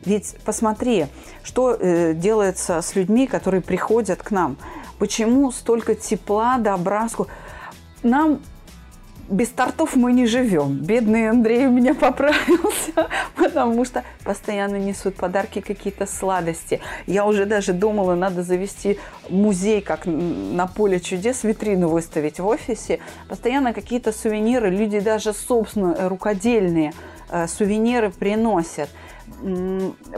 Ведь 0.05 0.37
посмотри, 0.45 1.07
что 1.43 1.75
э, 1.79 2.13
делается 2.13 2.83
с 2.83 2.95
людьми, 2.95 3.27
которые 3.27 3.63
приходят 3.63 4.23
к 4.23 4.31
нам– 4.31 4.59
Почему 5.03 5.51
столько 5.51 5.97
тепла, 5.97 6.59
добра? 6.59 7.09
Нам 8.05 8.39
без 9.29 9.49
тортов 9.49 9.97
мы 9.97 10.13
не 10.13 10.27
живем. 10.27 10.75
Бедный 10.75 11.29
Андрей 11.29 11.67
у 11.67 11.73
меня 11.73 11.93
поправился, 12.01 13.09
потому 13.35 13.85
что 13.85 14.05
постоянно 14.23 14.77
несут 14.77 15.17
подарки, 15.17 15.61
какие-то 15.61 16.07
сладости. 16.07 16.81
Я 17.09 17.27
уже 17.27 17.47
даже 17.47 17.73
думала, 17.73 18.15
надо 18.15 18.45
завести 18.45 19.01
музей, 19.29 19.81
как 19.81 20.07
на 20.07 20.69
поле 20.69 21.01
чудес, 21.01 21.43
витрину 21.43 21.89
выставить 21.89 22.39
в 22.39 22.47
офисе. 22.47 23.01
Постоянно 23.29 23.73
какие-то 23.73 24.13
сувениры, 24.13 24.71
люди 24.71 25.01
даже, 25.01 25.33
собственно, 25.33 26.09
рукодельные 26.09 26.93
э, 27.29 27.49
сувениры 27.49 28.11
приносят 28.11 28.89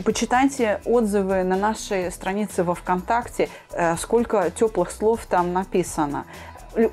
почитайте 0.04 0.80
отзывы 0.84 1.44
на 1.44 1.56
нашей 1.56 2.10
странице 2.10 2.62
во 2.62 2.74
ВКонтакте, 2.74 3.48
э, 3.72 3.96
сколько 3.96 4.50
теплых 4.50 4.90
слов 4.90 5.26
там 5.28 5.52
написано. 5.52 6.24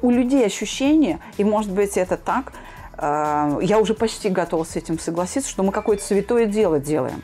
У 0.02 0.12
людей 0.12 0.46
ощущение, 0.46 1.20
и 1.38 1.44
может 1.44 1.72
быть 1.72 1.98
это 1.98 2.18
так, 2.18 2.54
э, 2.98 3.60
я 3.62 3.80
уже 3.80 3.94
почти 3.94 4.30
готова 4.30 4.64
с 4.64 4.76
этим 4.76 5.00
согласиться, 5.00 5.50
что 5.50 5.64
мы 5.64 5.72
какое-то 5.72 6.04
святое 6.04 6.46
дело 6.46 6.80
делаем. 6.80 7.22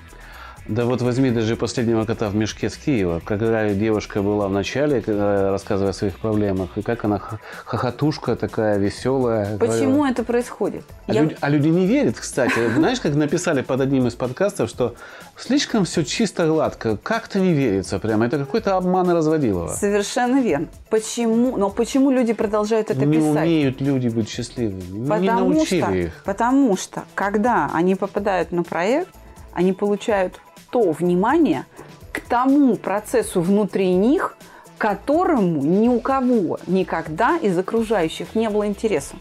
Да 0.67 0.85
вот 0.85 1.01
возьми 1.01 1.31
даже 1.31 1.55
последнего 1.55 2.03
кота 2.03 2.27
в 2.27 2.35
мешке 2.35 2.69
с 2.69 2.75
Киева. 2.75 3.21
Какая 3.23 3.73
девушка 3.73 4.21
была 4.21 4.47
в 4.49 4.51
начале, 4.51 5.01
рассказывая 5.05 5.91
о 5.91 5.93
своих 5.93 6.19
проблемах, 6.19 6.77
и 6.77 6.81
как 6.81 7.05
она 7.05 7.21
хохотушка 7.65 8.35
такая 8.35 8.77
веселая. 8.77 9.57
Почему 9.57 9.97
говорила. 9.97 10.07
это 10.07 10.23
происходит? 10.23 10.83
А, 11.07 11.13
Я... 11.13 11.21
люди, 11.21 11.37
а 11.39 11.49
люди 11.49 11.67
не 11.69 11.85
верят, 11.85 12.17
кстати. 12.19 12.53
Знаешь, 12.75 12.99
как 12.99 13.15
написали 13.15 13.61
под 13.61 13.79
одним 13.79 14.07
из 14.07 14.15
подкастов, 14.15 14.69
что 14.69 14.95
слишком 15.37 15.85
все 15.85 16.03
чисто 16.03 16.47
гладко, 16.47 16.97
как-то 16.97 17.39
не 17.39 17.53
верится 17.53 17.97
прямо. 17.99 18.25
Это 18.25 18.37
какой-то 18.39 18.75
обман 18.75 19.09
и 19.09 19.13
разводилово. 19.13 19.69
Совершенно 19.69 20.41
верно. 20.41 20.67
Почему? 20.89 21.55
Но 21.55 21.69
почему 21.69 22.11
люди 22.11 22.33
продолжают 22.33 22.91
это 22.91 23.05
не 23.05 23.17
писать? 23.17 23.33
Не 23.33 23.39
умеют 23.39 23.81
люди 23.81 24.09
быть 24.09 24.29
счастливыми. 24.29 25.07
Потому 25.07 25.21
не 25.21 25.29
научили 25.29 25.81
что, 25.81 25.91
их. 25.93 26.23
Потому 26.25 26.75
что, 26.75 27.03
когда 27.15 27.69
они 27.73 27.95
попадают 27.95 28.51
на 28.51 28.63
проект, 28.63 29.09
они 29.53 29.71
получают 29.71 30.39
то 30.69 30.91
внимание 30.91 31.65
к 32.11 32.19
тому 32.21 32.75
процессу 32.75 33.41
внутри 33.41 33.93
них, 33.93 34.37
которому 34.77 35.61
ни 35.61 35.87
у 35.87 35.99
кого 35.99 36.59
никогда 36.67 37.37
из 37.37 37.57
окружающих 37.57 38.35
не 38.35 38.49
было 38.49 38.67
интереса. 38.67 39.15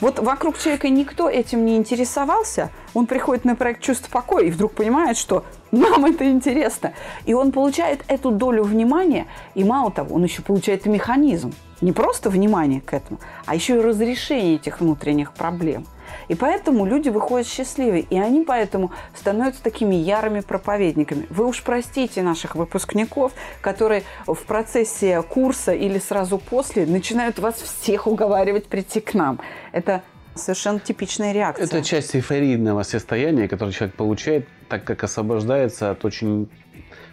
Вот 0.00 0.18
вокруг 0.18 0.56
человека 0.58 0.88
никто 0.88 1.28
этим 1.28 1.66
не 1.66 1.76
интересовался, 1.76 2.70
он 2.94 3.06
приходит 3.06 3.44
на 3.44 3.54
проект 3.54 3.82
«Чувство 3.82 4.10
покоя» 4.10 4.44
и 4.46 4.50
вдруг 4.50 4.72
понимает, 4.72 5.18
что 5.18 5.44
нам 5.72 6.06
это 6.06 6.30
интересно. 6.30 6.94
И 7.26 7.34
он 7.34 7.52
получает 7.52 8.02
эту 8.08 8.30
долю 8.30 8.64
внимания, 8.64 9.26
и 9.54 9.62
мало 9.62 9.90
того, 9.90 10.14
он 10.14 10.24
еще 10.24 10.40
получает 10.40 10.86
механизм. 10.86 11.52
Не 11.82 11.92
просто 11.92 12.30
внимание 12.30 12.80
к 12.80 12.94
этому, 12.94 13.20
а 13.44 13.54
еще 13.54 13.76
и 13.76 13.80
разрешение 13.80 14.54
этих 14.54 14.80
внутренних 14.80 15.32
проблем– 15.32 15.86
и 16.28 16.34
поэтому 16.34 16.84
люди 16.84 17.08
выходят 17.08 17.46
счастливые, 17.46 18.02
и 18.02 18.18
они 18.18 18.44
поэтому 18.44 18.90
становятся 19.14 19.62
такими 19.62 19.94
ярыми 19.94 20.40
проповедниками. 20.40 21.26
Вы 21.30 21.46
уж 21.46 21.62
простите 21.62 22.22
наших 22.22 22.54
выпускников, 22.54 23.32
которые 23.60 24.02
в 24.26 24.42
процессе 24.44 25.22
курса 25.22 25.72
или 25.72 25.98
сразу 25.98 26.38
после 26.38 26.86
начинают 26.86 27.38
вас 27.38 27.56
всех 27.56 28.06
уговаривать 28.06 28.66
прийти 28.66 29.00
к 29.00 29.14
нам. 29.14 29.40
Это 29.72 30.02
совершенно 30.40 30.80
типичная 30.80 31.32
реакция. 31.32 31.66
Это 31.66 31.82
часть 31.82 32.16
эйфорийного 32.16 32.82
состояния, 32.82 33.46
которое 33.48 33.72
человек 33.72 33.94
получает, 33.94 34.48
так 34.68 34.84
как 34.84 35.04
освобождается 35.04 35.90
от 35.90 36.04
очень 36.04 36.48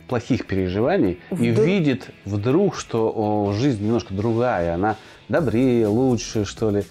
плохих 0.08 0.48
переживаний 0.48 1.20
вдруг... 1.30 1.46
и 1.46 1.52
видит 1.52 2.10
вдруг, 2.26 2.76
что 2.76 3.12
о, 3.14 3.54
жизнь 3.54 3.84
немножко 3.84 4.14
другая, 4.14 4.74
она 4.74 4.96
добрее, 5.30 5.88
лучше, 5.88 6.46
что 6.46 6.70
ли. 6.70 6.84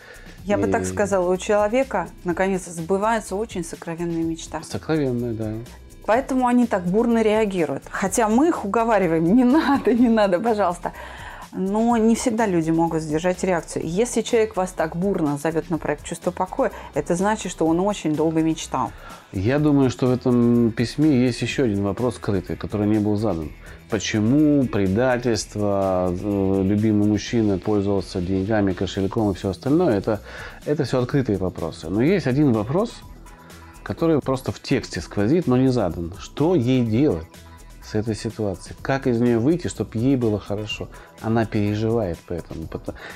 Я 0.44 0.58
и... 0.58 0.60
бы 0.60 0.68
так 0.68 0.84
сказала, 0.84 1.32
у 1.32 1.36
человека, 1.36 2.08
наконец, 2.24 2.66
сбывается 2.66 3.34
очень 3.34 3.64
сокровенная 3.64 4.22
мечта. 4.22 4.62
Сокровенная, 4.62 5.32
да. 5.32 5.52
Поэтому 6.04 6.46
они 6.46 6.66
так 6.66 6.84
бурно 6.84 7.22
реагируют. 7.22 7.82
Хотя 7.90 8.28
мы 8.28 8.48
их 8.48 8.64
уговариваем, 8.64 9.24
не 9.34 9.42
надо, 9.42 9.92
не 9.92 10.08
надо, 10.08 10.38
пожалуйста. 10.38 10.92
Но 11.56 11.96
не 11.96 12.14
всегда 12.14 12.46
люди 12.46 12.70
могут 12.70 13.02
сдержать 13.02 13.42
реакцию. 13.42 13.86
Если 13.86 14.22
человек 14.22 14.56
вас 14.56 14.72
так 14.72 14.96
бурно 14.96 15.38
зовет 15.38 15.70
на 15.70 15.78
проект 15.78 16.04
«Чувство 16.04 16.30
покоя», 16.30 16.70
это 16.94 17.14
значит, 17.14 17.50
что 17.50 17.66
он 17.66 17.80
очень 17.80 18.14
долго 18.14 18.42
мечтал. 18.42 18.92
Я 19.32 19.58
думаю, 19.58 19.90
что 19.90 20.06
в 20.06 20.10
этом 20.10 20.70
письме 20.70 21.24
есть 21.24 21.42
еще 21.42 21.64
один 21.64 21.82
вопрос 21.82 22.16
скрытый, 22.16 22.56
который 22.56 22.86
не 22.86 22.98
был 22.98 23.16
задан 23.16 23.50
почему 23.90 24.66
предательство, 24.66 26.08
э, 26.10 26.62
любимый 26.64 27.06
мужчина 27.08 27.58
пользовался 27.58 28.20
деньгами, 28.20 28.72
кошельком 28.72 29.30
и 29.30 29.34
все 29.34 29.50
остальное, 29.50 29.98
это, 29.98 30.20
это 30.64 30.84
все 30.84 31.00
открытые 31.00 31.38
вопросы. 31.38 31.88
Но 31.88 32.02
есть 32.02 32.26
один 32.26 32.52
вопрос, 32.52 32.94
который 33.82 34.20
просто 34.20 34.52
в 34.52 34.60
тексте 34.60 35.00
сквозит, 35.00 35.46
но 35.46 35.56
не 35.56 35.68
задан. 35.68 36.12
Что 36.18 36.54
ей 36.54 36.84
делать 36.84 37.26
с 37.86 37.94
этой 37.94 38.14
ситуацией? 38.14 38.76
Как 38.82 39.06
из 39.06 39.20
нее 39.20 39.38
выйти, 39.38 39.68
чтобы 39.68 39.98
ей 39.98 40.16
было 40.16 40.38
хорошо? 40.38 40.88
Она 41.20 41.46
переживает 41.46 42.18
по 42.18 42.32
этому. 42.32 42.68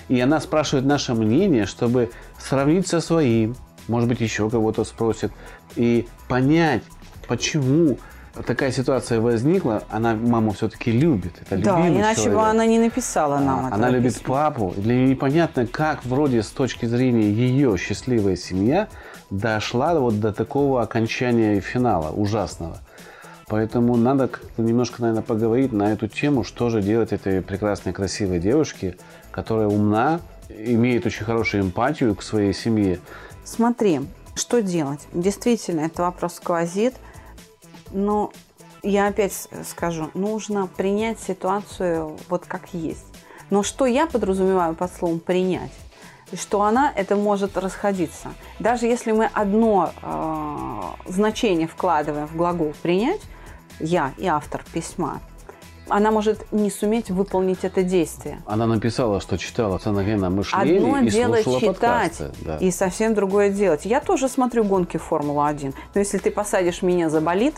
И 0.08 0.20
она 0.20 0.40
спрашивает 0.40 0.86
наше 0.86 1.14
мнение, 1.14 1.66
чтобы 1.66 2.10
сравнить 2.38 2.86
со 2.86 3.00
своим, 3.00 3.56
может 3.88 4.08
быть, 4.08 4.20
еще 4.20 4.48
кого-то 4.48 4.84
спросит, 4.84 5.32
и 5.76 6.06
понять, 6.28 6.82
почему 7.26 7.98
такая 8.46 8.70
ситуация 8.70 9.20
возникла, 9.20 9.82
она 9.90 10.14
маму 10.14 10.52
все-таки 10.52 10.92
любит. 10.92 11.32
Это 11.42 11.56
да, 11.62 11.88
иначе 11.88 12.22
человек. 12.22 12.38
бы 12.38 12.46
она 12.46 12.66
не 12.66 12.78
написала 12.78 13.38
нам 13.38 13.66
а, 13.66 13.74
Она 13.74 13.90
любит 13.90 14.14
письма. 14.14 14.34
папу. 14.34 14.74
Для 14.76 14.94
нее 14.94 15.08
непонятно, 15.08 15.66
как 15.66 16.04
вроде 16.04 16.42
с 16.42 16.50
точки 16.50 16.86
зрения 16.86 17.30
ее 17.30 17.76
счастливая 17.76 18.36
семья 18.36 18.88
дошла 19.30 19.98
вот 19.98 20.20
до 20.20 20.32
такого 20.32 20.82
окончания 20.82 21.56
и 21.56 21.60
финала 21.60 22.10
ужасного. 22.10 22.78
Поэтому 23.50 23.96
надо 23.96 24.28
как-то 24.28 24.62
немножко, 24.62 25.02
наверное, 25.02 25.24
поговорить 25.24 25.72
на 25.72 25.92
эту 25.92 26.06
тему, 26.06 26.44
что 26.44 26.70
же 26.70 26.80
делать 26.80 27.12
этой 27.12 27.42
прекрасной, 27.42 27.92
красивой 27.92 28.38
девушке, 28.38 28.96
которая 29.32 29.66
умна, 29.66 30.20
имеет 30.48 31.04
очень 31.04 31.24
хорошую 31.24 31.64
эмпатию 31.64 32.14
к 32.14 32.22
своей 32.22 32.54
семье 32.54 33.00
Смотри, 33.44 34.02
что 34.36 34.62
делать? 34.62 35.00
Действительно, 35.12 35.80
этот 35.80 35.98
вопрос 35.98 36.34
сквозит, 36.34 36.94
но 37.90 38.32
я 38.84 39.08
опять 39.08 39.48
скажу, 39.68 40.10
нужно 40.14 40.68
принять 40.68 41.18
ситуацию 41.18 42.16
вот 42.28 42.46
как 42.46 42.72
есть. 42.72 43.04
Но 43.50 43.64
что 43.64 43.84
я 43.84 44.06
подразумеваю 44.06 44.74
под 44.76 44.94
словом 44.94 45.18
«принять»? 45.18 45.72
что 46.32 46.62
она 46.62 46.92
это 46.94 47.16
может 47.16 47.58
расходиться. 47.58 48.28
Даже 48.60 48.86
если 48.86 49.10
мы 49.10 49.28
одно 49.32 49.90
э, 50.00 51.10
значение 51.10 51.66
вкладываем 51.66 52.28
в 52.28 52.36
глагол 52.36 52.72
принять, 52.82 53.20
я 53.80 54.12
и 54.18 54.26
автор 54.26 54.62
письма, 54.72 55.20
она 55.90 56.10
может 56.10 56.50
не 56.52 56.70
суметь 56.70 57.10
выполнить 57.10 57.64
это 57.64 57.82
действие. 57.82 58.40
Она 58.46 58.66
написала, 58.66 59.20
что 59.20 59.36
читала 59.36 59.78
ценогенное 59.78 60.30
мышление 60.30 60.76
Одно 60.76 60.98
и 60.98 61.10
дело 61.10 61.34
слушала 61.42 61.74
читать, 61.74 62.18
подкасты. 62.18 62.44
Да. 62.44 62.56
и 62.58 62.70
совсем 62.70 63.14
другое 63.14 63.50
делать. 63.50 63.84
Я 63.84 64.00
тоже 64.00 64.28
смотрю 64.28 64.64
гонки 64.64 64.96
Формулы-1. 64.96 65.74
Но 65.94 66.00
если 66.00 66.18
ты 66.18 66.30
посадишь 66.30 66.82
меня 66.82 67.10
за 67.10 67.20
болит, 67.20 67.56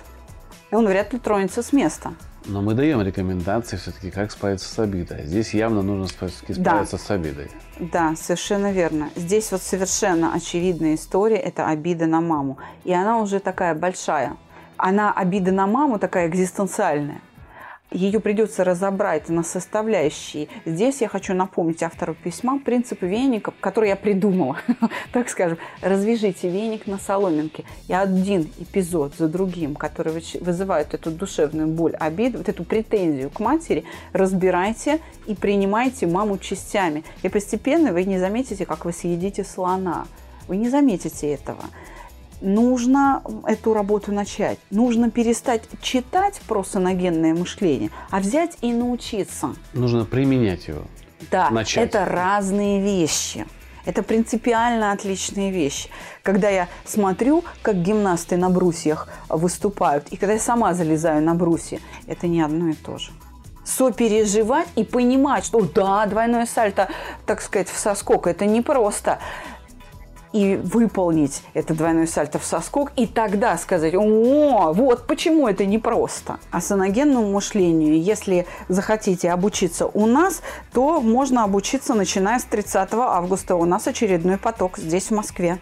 он 0.70 0.88
вряд 0.88 1.12
ли 1.12 1.18
тронется 1.18 1.62
с 1.62 1.72
места. 1.72 2.14
Но 2.46 2.61
мы 2.61 2.74
даем 2.74 3.00
рекомендации 3.02 3.76
все-таки, 3.76 4.11
как 4.11 4.32
справиться 4.32 4.68
с 4.68 4.76
обидой. 4.78 5.24
Здесь 5.26 5.54
явно 5.54 5.82
нужно 5.82 6.08
справиться 6.08 6.42
да. 6.58 6.85
с 6.85 7.11
обидой. 7.11 7.50
Да, 7.78 8.16
совершенно 8.16 8.72
верно. 8.72 9.11
Здесь 9.14 9.52
вот 9.52 9.62
совершенно 9.62 10.35
очевидная 10.35 10.96
история– 10.96 11.37
это 11.38 11.68
обида 11.68 12.06
на 12.06 12.20
маму. 12.20 12.58
И 12.85 12.92
она 12.92 13.18
уже 13.18 13.38
такая 13.38 13.74
большая. 13.74 14.37
Она 14.85 15.12
обида 15.12 15.53
на 15.53 15.68
маму 15.68 16.01
такая 16.01 16.27
экзистенциальная 16.27 17.21
ее 17.92 18.21
придется 18.21 18.64
разобрать 18.64 19.29
на 19.29 19.42
составляющие. 19.42 20.49
Здесь 20.64 21.01
я 21.01 21.09
хочу 21.09 21.35
напомнить 21.35 21.83
автору 21.83 22.14
письма 22.14 22.59
принцип 22.59 23.03
веника, 23.03 23.53
который 23.61 23.90
я 23.90 23.97
придумала, 23.97 24.57
так 25.12 25.29
скажем. 25.29 25.59
Развяжите 25.83 26.49
веник 26.49 26.87
на 26.87 26.99
соломинке. 26.99 27.64
И 27.88 27.92
один 27.92 28.51
эпизод 28.59 29.14
за 29.16 29.29
другим, 29.29 29.75
который 29.75 30.12
вызывает 30.40 30.95
эту 30.95 31.11
душевную 31.11 31.68
боль, 31.68 31.95
обиду, 31.97 32.38
вот 32.38 32.49
эту 32.49 32.64
претензию 32.64 33.31
к 33.31 33.40
матери, 33.40 33.85
разбирайте 34.12 35.01
и 35.27 35.35
принимайте 35.35 36.07
маму 36.07 36.38
частями. 36.38 37.05
И 37.23 37.29
постепенно 37.29 37.92
вы 37.92 38.05
не 38.05 38.18
заметите, 38.18 38.64
как 38.64 38.85
вы 38.85 38.92
съедите 38.92 39.45
слона. 39.45 40.07
Вы 40.49 40.57
не 40.57 40.68
заметите 40.68 41.31
этого 41.31 41.64
нужно 42.42 43.22
эту 43.46 43.72
работу 43.74 44.12
начать. 44.12 44.59
Нужно 44.70 45.11
перестать 45.11 45.62
читать 45.81 46.40
про 46.46 46.64
саногенное 46.64 47.35
мышление, 47.35 47.90
а 48.11 48.20
взять 48.20 48.59
и 48.61 48.72
научиться. 48.72 49.55
Нужно 49.72 50.05
применять 50.05 50.68
его. 50.68 50.83
Да, 51.31 51.50
начать. 51.50 51.88
это 51.88 52.05
разные 52.05 52.83
вещи. 52.83 53.46
Это 53.85 54.02
принципиально 54.02 54.92
отличные 54.92 55.50
вещи. 55.50 55.88
Когда 56.22 56.48
я 56.48 56.68
смотрю, 56.85 57.42
как 57.62 57.83
гимнасты 57.83 58.37
на 58.37 58.48
брусьях 58.48 59.09
выступают, 59.28 60.09
и 60.11 60.16
когда 60.16 60.35
я 60.35 60.38
сама 60.38 60.74
залезаю 60.74 61.22
на 61.22 61.35
брусья, 61.35 61.81
это 62.07 62.28
не 62.28 62.42
одно 62.42 62.68
и 62.68 62.74
то 62.74 62.98
же 62.98 63.11
сопереживать 63.64 64.66
и 64.74 64.85
понимать, 64.85 65.44
что 65.44 65.61
да, 65.61 66.05
двойное 66.07 66.46
сальто, 66.46 66.88
так 67.26 67.40
сказать, 67.40 67.68
в 67.68 67.78
соскок, 67.78 68.26
это 68.26 68.44
непросто 68.44 69.18
и 70.33 70.57
выполнить 70.57 71.42
это 71.55 71.75
двойной 71.75 72.07
сальто 72.07 72.38
в 72.38 72.45
соскок, 72.45 72.92
и 72.97 73.07
тогда 73.07 73.57
сказать, 73.59 73.95
о, 73.95 74.73
вот 74.73 75.07
почему 75.07 75.49
это 75.49 75.66
непросто. 75.66 76.38
А 76.51 76.61
саногенному 76.61 77.31
мышлению, 77.31 78.01
если 78.01 78.47
захотите 78.68 79.31
обучиться 79.31 79.87
у 79.87 80.07
нас, 80.07 80.42
то 80.73 81.01
можно 81.01 81.45
обучиться 81.45 81.95
начиная 81.95 82.38
с 82.38 82.45
30 82.45 82.88
августа. 82.95 83.57
У 83.57 83.64
нас 83.64 83.87
очередной 83.87 84.38
поток 84.38 84.79
здесь, 84.79 85.09
в 85.09 85.11
Москве. 85.12 85.59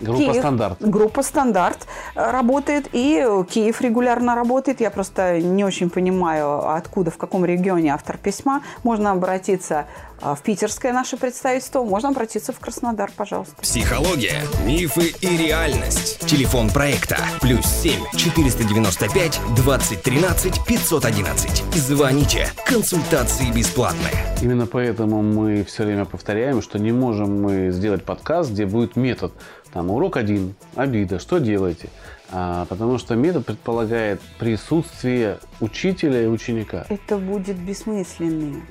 Группа 0.00 0.18
Киев, 0.18 0.36
«Стандарт». 0.36 0.76
Группа 0.80 1.22
«Стандарт» 1.22 1.86
работает, 2.14 2.88
и 2.92 3.24
Киев 3.50 3.80
регулярно 3.80 4.34
работает. 4.34 4.80
Я 4.80 4.90
просто 4.90 5.40
не 5.40 5.64
очень 5.64 5.90
понимаю, 5.90 6.74
откуда, 6.74 7.10
в 7.10 7.18
каком 7.18 7.44
регионе 7.44 7.92
автор 7.92 8.16
письма. 8.16 8.62
Можно 8.82 9.12
обратиться 9.12 9.86
а, 10.22 10.34
в 10.34 10.42
питерское 10.42 10.92
наше 10.92 11.16
представительство, 11.16 11.82
можно 11.82 12.08
обратиться 12.08 12.52
в 12.52 12.58
Краснодар, 12.58 13.10
пожалуйста. 13.14 13.54
Психология, 13.60 14.42
мифы 14.64 15.12
и 15.20 15.36
реальность. 15.36 16.18
Телефон 16.26 16.70
проекта 16.70 17.18
плюс 17.40 17.66
семь 17.66 18.00
четыреста 18.16 18.64
девяносто 18.64 19.08
пять 19.08 19.40
двадцать 19.56 20.02
тринадцать 20.02 20.64
пятьсот 20.66 21.04
одиннадцать. 21.04 21.62
Звоните. 21.74 22.48
Консультации 22.64 23.50
бесплатные. 23.50 24.14
Именно 24.40 24.66
поэтому 24.66 25.22
мы 25.22 25.64
все 25.64 25.84
время 25.84 26.04
повторяем, 26.04 26.62
что 26.62 26.78
не 26.78 26.92
можем 26.92 27.42
мы 27.42 27.70
сделать 27.70 28.04
подкаст, 28.04 28.50
где 28.50 28.64
будет 28.66 28.96
метод 28.96 29.32
там 29.72 29.90
урок 29.90 30.16
один, 30.16 30.54
обида, 30.74 31.18
что 31.18 31.38
делаете? 31.38 31.88
А, 32.30 32.64
потому 32.66 32.98
что 32.98 33.14
метод 33.14 33.46
предполагает 33.46 34.20
присутствие 34.38 35.38
учителя 35.60 36.22
и 36.22 36.26
ученика. 36.26 36.86
Это 36.88 37.18
будет 37.18 37.56
бессмысленные. 37.56 38.62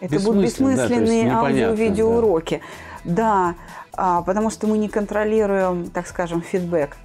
Это 0.00 0.20
будут 0.20 0.44
бессмысленные 0.44 1.24
да, 1.26 1.40
аудио-видеоуроки. 1.40 2.60
Да, 3.04 3.14
да 3.14 3.54
а, 3.96 4.22
потому 4.22 4.50
что 4.50 4.66
мы 4.66 4.78
не 4.78 4.88
контролируем, 4.88 5.90
так 5.90 6.06
скажем, 6.06 6.42
фидбэк. 6.42 6.96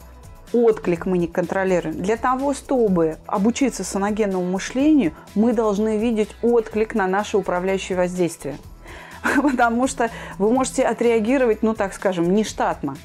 Отклик 0.51 1.05
мы 1.05 1.19
не 1.19 1.27
контролируем. 1.27 2.01
Для 2.01 2.17
того, 2.17 2.53
чтобы 2.55 3.17
обучиться 3.27 3.83
саногенному 3.83 4.45
мышлению, 4.45 5.13
мы 5.35 5.53
должны 5.53 5.97
видеть 5.97 6.29
отклик 6.41 6.95
на 6.95 7.07
наше 7.07 7.37
управляющее 7.37 7.95
воздействие. 7.95 8.57
Потому 9.41 9.87
что 9.87 10.09
вы 10.39 10.51
можете 10.51 10.83
отреагировать, 10.83 11.61
ну 11.61 11.75
так 11.75 11.93
скажем, 11.93 12.33
нештатно. 12.33 12.95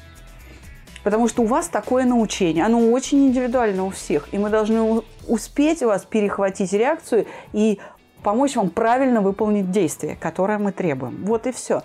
Потому 1.05 1.27
что 1.27 1.43
у 1.43 1.45
вас 1.45 1.67
такое 1.67 2.03
научение. 2.03 2.65
Оно 2.65 2.79
очень 2.91 3.27
индивидуально 3.27 3.85
у 3.85 3.91
всех. 3.91 4.27
И 4.31 4.39
мы 4.39 4.49
должны 4.49 5.03
успеть 5.27 5.83
у 5.83 5.85
вас 5.85 6.03
перехватить 6.03 6.73
реакцию 6.73 7.27
и 7.53 7.79
помочь 8.23 8.55
вам 8.55 8.71
правильно 8.71 9.21
выполнить 9.21 9.69
действие, 9.69 10.17
которое 10.19 10.57
мы 10.57 10.71
требуем. 10.71 11.23
Вот 11.23 11.45
и 11.45 11.51
все. 11.51 11.83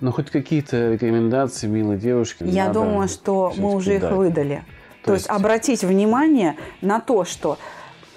Но 0.00 0.10
хоть 0.10 0.30
какие-то 0.30 0.94
рекомендации, 0.94 1.68
милые 1.68 1.96
девушки. 1.96 2.42
Я 2.42 2.68
думаю, 2.70 3.06
что 3.06 3.52
мы 3.56 3.72
уже 3.72 3.94
их 3.98 4.10
выдали. 4.10 4.64
То, 5.02 5.06
то 5.06 5.12
есть... 5.12 5.26
есть 5.26 5.30
обратить 5.30 5.84
внимание 5.84 6.56
на 6.80 6.98
то, 6.98 7.24
что 7.24 7.58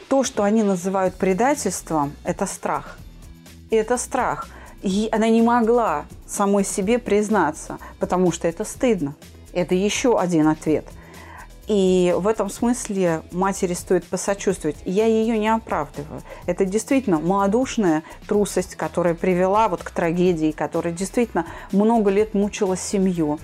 то, 0.08 0.24
что 0.24 0.42
они 0.42 0.64
называют 0.64 1.14
предательством, 1.14 2.14
это 2.24 2.48
страх. 2.48 2.98
И 3.70 3.76
это 3.76 3.98
страх. 3.98 4.48
И 4.82 5.10
она 5.12 5.30
не 5.30 5.44
могла 5.44 6.06
самой 6.26 6.64
себе 6.64 6.98
признаться, 6.98 7.78
потому 8.00 8.32
что 8.32 8.48
это 8.48 8.64
стыдно. 8.64 9.14
Это 9.54 9.76
еще 9.76 10.20
один 10.20 10.48
ответ. 10.48 10.86
И 11.70 12.16
в 12.18 12.28
этом 12.28 12.50
смысле 12.50 13.22
матери 13.32 13.76
стоит 13.76 14.04
посочувствовать. 14.04 14.76
Я 14.86 15.06
ее 15.06 15.38
не 15.38 15.50
оправдываю. 15.50 16.24
Это 16.48 16.66
действительно 16.66 17.20
малодушная 17.20 18.02
трусость, 18.28 18.74
которая 18.76 19.14
привела 19.14 19.68
вот 19.70 19.84
к 19.84 19.92
трагедии, 19.92 20.50
которая 20.50 20.94
действительно 20.94 21.46
много 21.72 22.10
лет 22.10 22.34
мучила 22.34 22.76
семью. 22.76 23.40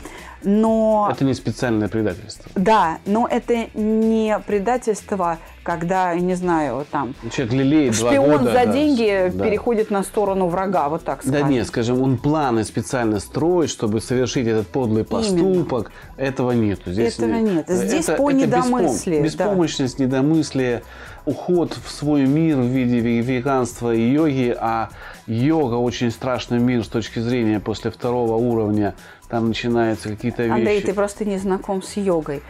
Но... 0.45 1.09
Это 1.11 1.25
не 1.25 1.33
специальное 1.33 1.89
предательство. 1.89 2.49
Да, 2.55 2.99
но 3.05 3.27
это 3.29 3.67
не 3.73 4.39
предательство 4.45 5.39
когда, 5.65 6.13
не 6.13 6.35
знаю, 6.35 6.85
там 6.91 7.15
Человек 7.31 7.53
лелеет 7.53 7.95
шпион 7.95 8.37
года, 8.37 8.53
за 8.53 8.65
деньги 8.67 9.31
да. 9.33 9.43
переходит 9.43 9.89
на 9.89 10.03
сторону 10.03 10.47
врага, 10.47 10.87
вот 10.89 11.03
так 11.03 11.23
сказать. 11.23 11.41
Да 11.41 11.47
нет, 11.47 11.65
скажем, 11.65 12.03
он 12.03 12.19
планы 12.19 12.63
специально 12.63 13.19
строит, 13.19 13.71
чтобы 13.71 13.99
совершить 13.99 14.45
этот 14.45 14.67
подлый 14.67 15.03
поступок. 15.03 15.91
Именно. 16.17 16.29
Этого 16.29 16.51
нету. 16.51 16.91
Здесь 16.91 17.15
Этого 17.15 17.37
нет. 17.37 17.65
Здесь 17.67 18.07
это, 18.07 18.17
по 18.17 18.29
это 18.29 18.39
недомыслию. 18.41 19.23
Беспомощность, 19.23 19.97
да. 19.97 20.03
недомыслие, 20.05 20.83
уход 21.25 21.73
в 21.73 21.89
свой 21.91 22.25
мир 22.25 22.57
в 22.57 22.65
виде 22.65 22.99
веганства 22.99 23.93
и 23.93 24.01
йоги, 24.01 24.55
а 24.59 24.89
йога 25.27 25.75
очень 25.75 26.11
страшный 26.11 26.59
мир 26.59 26.83
с 26.83 26.87
точки 26.87 27.19
зрения 27.19 27.59
после 27.59 27.91
второго 27.91 28.35
уровня. 28.35 28.95
Там 29.29 29.47
начинаются 29.47 30.09
какие-то 30.09 30.43
вещи. 30.43 30.53
Андрей, 30.53 30.81
ты 30.81 30.93
просто 30.93 31.25
не 31.25 31.37
знаком 31.37 31.81
с 31.81 31.97
йогой 31.97 32.43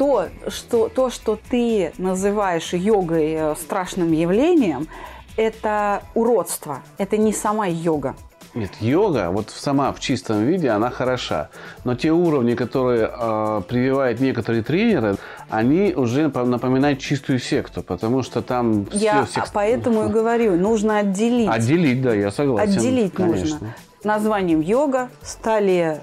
то, 0.00 0.28
что, 0.48 0.88
то, 0.88 1.10
что 1.10 1.38
ты 1.50 1.92
называешь 1.98 2.72
йогой 2.72 3.34
э, 3.34 3.54
страшным 3.54 4.12
явлением, 4.12 4.88
это 5.36 6.02
уродство, 6.14 6.78
это 6.96 7.18
не 7.18 7.34
сама 7.34 7.66
йога. 7.66 8.16
Нет, 8.54 8.70
йога, 8.80 9.30
вот 9.30 9.50
сама 9.50 9.92
в 9.92 10.00
чистом 10.00 10.46
виде, 10.46 10.70
она 10.70 10.88
хороша. 10.88 11.50
Но 11.84 11.94
те 11.96 12.12
уровни, 12.12 12.54
которые 12.54 13.10
э, 13.12 13.62
прививают 13.68 14.20
некоторые 14.20 14.62
тренеры, 14.62 15.16
они 15.50 15.92
уже 15.94 16.28
напоминают 16.28 17.00
чистую 17.00 17.38
секту, 17.38 17.82
потому 17.82 18.22
что 18.22 18.40
там 18.40 18.86
Я 18.92 19.24
все, 19.24 19.40
сект... 19.40 19.50
поэтому 19.52 20.06
и 20.06 20.08
говорю, 20.08 20.56
нужно 20.56 20.98
отделить. 20.98 21.48
Отделить, 21.48 22.02
да, 22.02 22.14
я 22.14 22.30
согласен. 22.30 22.78
Отделить 22.78 23.12
конечно. 23.12 23.54
нужно. 23.54 23.74
Названием 24.04 24.60
йога 24.60 25.10
стали 25.22 26.00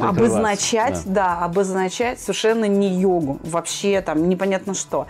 обозначать, 0.00 1.02
да. 1.04 1.38
да, 1.38 1.44
обозначать 1.44 2.20
совершенно 2.20 2.64
не 2.64 2.88
йогу, 3.00 3.38
вообще 3.44 4.00
там 4.00 4.28
непонятно 4.28 4.74
что. 4.74 5.06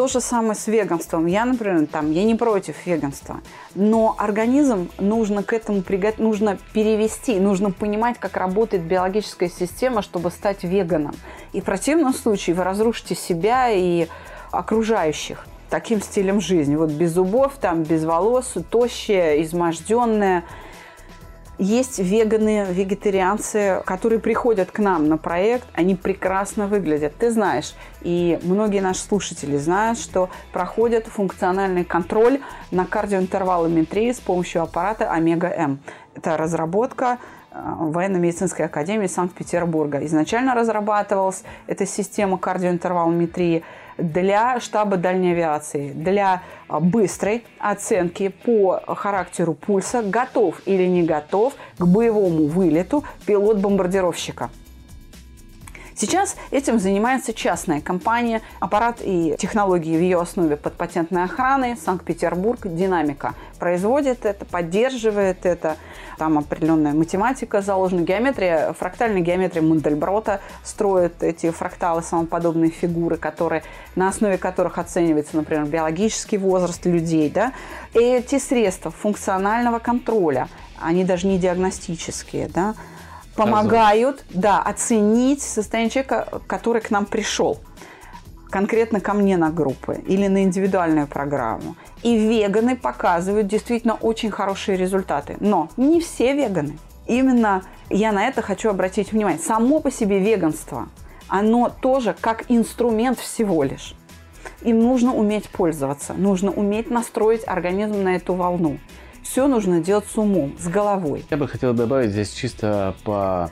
То 0.00 0.08
же 0.08 0.22
самое 0.22 0.54
с 0.54 0.66
веганством. 0.66 1.26
Я, 1.26 1.44
например, 1.44 1.86
там, 1.86 2.10
я 2.10 2.24
не 2.24 2.34
против 2.34 2.86
веганства, 2.86 3.42
но 3.74 4.14
организм 4.16 4.88
нужно 4.98 5.42
к 5.42 5.52
этому 5.52 5.82
приготовить, 5.82 6.20
нужно 6.20 6.58
перевести, 6.72 7.38
нужно 7.38 7.70
понимать, 7.70 8.16
как 8.18 8.38
работает 8.38 8.82
биологическая 8.82 9.50
система, 9.50 10.00
чтобы 10.00 10.30
стать 10.30 10.64
веганом. 10.64 11.14
И 11.52 11.60
в 11.60 11.64
противном 11.64 12.14
случае 12.14 12.56
вы 12.56 12.64
разрушите 12.64 13.14
себя 13.14 13.68
и 13.68 14.06
окружающих 14.50 15.44
таким 15.68 16.00
стилем 16.00 16.40
жизни. 16.40 16.76
Вот 16.76 16.88
без 16.88 17.12
зубов, 17.12 17.58
там, 17.60 17.82
без 17.82 18.02
волос, 18.02 18.54
тощая, 18.70 19.42
изможденная– 19.42 20.44
есть 21.60 21.98
веганы, 21.98 22.66
вегетарианцы, 22.70 23.82
которые 23.84 24.18
приходят 24.18 24.70
к 24.70 24.78
нам 24.78 25.08
на 25.08 25.18
проект, 25.18 25.66
они 25.74 25.94
прекрасно 25.94 26.66
выглядят. 26.66 27.14
Ты 27.16 27.30
знаешь, 27.30 27.74
и 28.00 28.38
многие 28.42 28.80
наши 28.80 29.02
слушатели 29.02 29.58
знают, 29.58 29.98
что 29.98 30.30
проходят 30.52 31.06
функциональный 31.06 31.84
контроль 31.84 32.40
на 32.70 32.86
кардиоинтервалометрии 32.86 34.10
с 34.10 34.20
помощью 34.20 34.62
аппарата 34.62 35.12
Омега-М. 35.12 35.80
Это 36.14 36.38
разработка 36.38 37.18
э, 37.52 37.58
военно-медицинской 37.62 38.64
академии 38.64 39.06
Санкт-Петербурга. 39.06 40.04
Изначально 40.06 40.54
разрабатывалась 40.54 41.44
эта 41.66 41.84
система 41.84 42.38
кардиоинтервалометрии 42.38 43.64
для 44.00 44.58
штаба 44.60 44.96
дальней 44.96 45.32
авиации, 45.32 45.92
для 45.92 46.42
а, 46.68 46.80
быстрой 46.80 47.44
оценки 47.58 48.28
по 48.28 48.80
характеру 48.86 49.54
пульса, 49.54 50.02
готов 50.02 50.60
или 50.66 50.86
не 50.86 51.02
готов 51.02 51.54
к 51.78 51.84
боевому 51.84 52.46
вылету 52.46 53.04
пилот 53.26 53.58
бомбардировщика. 53.58 54.50
Сейчас 56.00 56.36
этим 56.50 56.78
занимается 56.78 57.34
частная 57.34 57.82
компания. 57.82 58.40
Аппарат 58.58 59.02
и 59.02 59.36
технологии 59.38 59.94
в 59.98 60.00
ее 60.00 60.18
основе 60.18 60.56
под 60.56 60.72
патентной 60.72 61.24
охраной. 61.24 61.76
Санкт-Петербург, 61.76 62.58
Динамика 62.64 63.34
производит 63.58 64.24
это, 64.24 64.46
поддерживает 64.46 65.44
это. 65.44 65.76
Там 66.16 66.38
определенная 66.38 66.94
математика 66.94 67.60
заложена, 67.60 68.00
геометрия, 68.00 68.72
фрактальная 68.72 69.20
геометрия 69.20 69.60
Мандельброта 69.60 70.40
строит 70.64 71.22
эти 71.22 71.50
фракталы, 71.50 72.00
самоподобные 72.02 72.70
фигуры, 72.70 73.18
которые, 73.18 73.62
на 73.94 74.08
основе 74.08 74.38
которых 74.38 74.78
оценивается, 74.78 75.36
например, 75.36 75.66
биологический 75.66 76.38
возраст 76.38 76.82
людей. 76.86 77.28
Да? 77.28 77.52
Эти 77.92 78.38
средства 78.38 78.90
функционального 78.90 79.78
контроля, 79.80 80.48
они 80.80 81.04
даже 81.04 81.26
не 81.26 81.38
диагностические, 81.38 82.48
да, 82.48 82.74
помогают, 83.44 84.24
да, 84.30 84.60
оценить 84.60 85.42
состояние 85.42 85.90
человека, 85.90 86.28
который 86.46 86.82
к 86.82 86.90
нам 86.90 87.06
пришел 87.06 87.58
конкретно 88.50 89.00
ко 89.00 89.14
мне 89.14 89.36
на 89.36 89.50
группы 89.50 90.02
или 90.06 90.26
на 90.26 90.42
индивидуальную 90.42 91.06
программу. 91.06 91.76
И 92.02 92.16
веганы 92.16 92.76
показывают 92.76 93.46
действительно 93.46 93.94
очень 93.94 94.30
хорошие 94.30 94.76
результаты. 94.76 95.36
Но 95.40 95.68
не 95.76 96.00
все 96.00 96.34
веганы. 96.34 96.78
Именно 97.06 97.62
я 97.88 98.12
на 98.12 98.26
это 98.26 98.42
хочу 98.42 98.70
обратить 98.70 99.12
внимание. 99.12 99.40
Само 99.40 99.80
по 99.80 99.90
себе 99.90 100.18
веганство, 100.18 100.88
оно 101.28 101.70
тоже 101.80 102.14
как 102.20 102.44
инструмент 102.48 103.18
всего 103.18 103.62
лишь. 103.62 103.94
Им 104.62 104.80
нужно 104.80 105.14
уметь 105.14 105.48
пользоваться, 105.48 106.12
нужно 106.12 106.50
уметь 106.50 106.90
настроить 106.90 107.46
организм 107.46 108.02
на 108.02 108.16
эту 108.16 108.34
волну. 108.34 108.78
Все 109.22 109.46
нужно 109.46 109.80
делать 109.80 110.06
с 110.12 110.16
умом, 110.16 110.54
с 110.58 110.68
головой. 110.68 111.24
Я 111.30 111.36
бы 111.36 111.46
хотел 111.46 111.72
добавить 111.74 112.10
здесь 112.10 112.32
чисто 112.32 112.94
по 113.04 113.50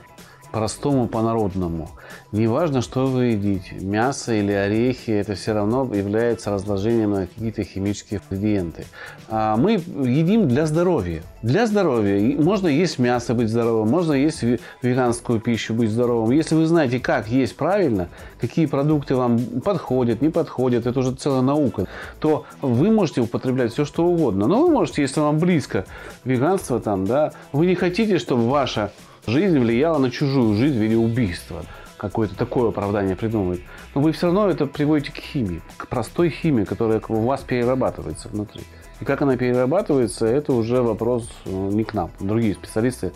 простому, 0.51 1.07
по-народному. 1.07 1.89
Не 2.31 2.47
важно, 2.47 2.81
что 2.81 3.07
вы 3.07 3.25
едите, 3.25 3.75
мясо 3.81 4.33
или 4.33 4.51
орехи, 4.51 5.11
это 5.11 5.35
все 5.35 5.53
равно 5.53 5.89
является 5.93 6.51
разложением 6.51 7.11
на 7.11 7.27
какие-то 7.27 7.63
химические 7.63 8.19
ингредиенты. 8.19 8.85
А 9.29 9.57
мы 9.57 9.73
едим 9.73 10.47
для 10.47 10.65
здоровья. 10.65 11.23
Для 11.41 11.65
здоровья. 11.65 12.37
Можно 12.41 12.67
есть 12.67 12.99
мясо, 12.99 13.33
быть 13.33 13.49
здоровым, 13.49 13.89
можно 13.89 14.13
есть 14.13 14.43
веганскую 14.81 15.39
пищу, 15.39 15.73
быть 15.73 15.89
здоровым. 15.89 16.31
Если 16.31 16.55
вы 16.55 16.65
знаете, 16.65 16.99
как 16.99 17.27
есть 17.27 17.55
правильно, 17.55 18.09
какие 18.39 18.65
продукты 18.65 19.15
вам 19.15 19.39
подходят, 19.63 20.21
не 20.21 20.29
подходят, 20.29 20.85
это 20.85 20.99
уже 20.99 21.15
целая 21.15 21.41
наука, 21.41 21.87
то 22.19 22.45
вы 22.61 22.91
можете 22.91 23.21
употреблять 23.21 23.73
все, 23.73 23.85
что 23.85 24.05
угодно. 24.05 24.47
Но 24.47 24.61
вы 24.61 24.71
можете, 24.71 25.01
если 25.01 25.19
вам 25.19 25.39
близко 25.39 25.85
веганство, 26.25 26.79
там, 26.79 27.05
да, 27.05 27.31
вы 27.53 27.65
не 27.65 27.75
хотите, 27.75 28.19
чтобы 28.19 28.49
ваша 28.49 28.91
жизнь 29.29 29.57
влияла 29.57 29.97
на 29.97 30.11
чужую 30.11 30.55
жизнь 30.55 30.77
в 30.77 30.81
виде 30.81 30.97
убийства. 30.97 31.63
Какое-то 31.97 32.35
такое 32.35 32.69
оправдание 32.69 33.15
придумывать. 33.15 33.61
Но 33.93 34.01
вы 34.01 34.11
все 34.13 34.27
равно 34.27 34.49
это 34.49 34.65
приводите 34.65 35.11
к 35.11 35.15
химии, 35.15 35.61
к 35.77 35.87
простой 35.87 36.29
химии, 36.29 36.63
которая 36.63 37.01
у 37.09 37.21
вас 37.25 37.41
перерабатывается 37.41 38.29
внутри. 38.29 38.61
И 39.01 39.05
как 39.05 39.21
она 39.21 39.37
перерабатывается, 39.37 40.25
это 40.25 40.53
уже 40.53 40.81
вопрос 40.81 41.29
э, 41.45 41.49
не 41.49 41.83
к 41.83 41.93
нам. 41.93 42.11
Другие 42.19 42.53
специалисты 42.53 43.11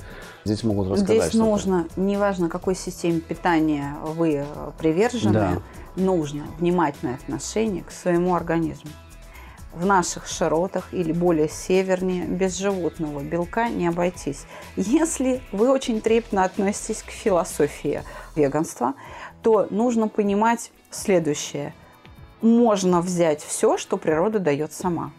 здесь 0.46 0.64
могут 0.64 0.90
рассказать. 0.90 1.24
Здесь 1.24 1.34
нужно, 1.34 1.88
неважно 1.96 2.50
какой 2.50 2.76
системе 2.76 3.20
питания 3.20 3.96
вы 4.16 4.46
привержены, 4.78 5.34
да. 5.34 5.58
нужно 5.96 6.44
внимательное 6.60 7.16
отношение 7.16 7.84
к 7.84 7.92
своему 7.92 8.36
организму 8.36 8.92
в 9.74 9.86
наших 9.86 10.28
широтах 10.28 10.94
или 10.94 11.12
более 11.12 11.50
севернее 11.50 12.26
без 12.26 12.58
животного 12.58 13.22
белка 13.22 13.70
не 13.70 13.88
обойтись. 13.88 14.46
Если 14.76 15.42
вы 15.52 15.72
очень 15.72 16.02
трепетно 16.02 16.44
относитесь 16.44 17.04
к 17.04 17.10
философии 17.10 18.04
веганства, 18.36 18.94
то 19.42 19.68
нужно 19.70 20.08
понимать 20.08 20.72
следующее. 20.92 21.74
Можно 22.42 23.02
взять 23.02 23.42
все, 23.42 23.78
что 23.78 23.98
природа 23.98 24.40
дает 24.40 24.74
сама. 24.74 25.12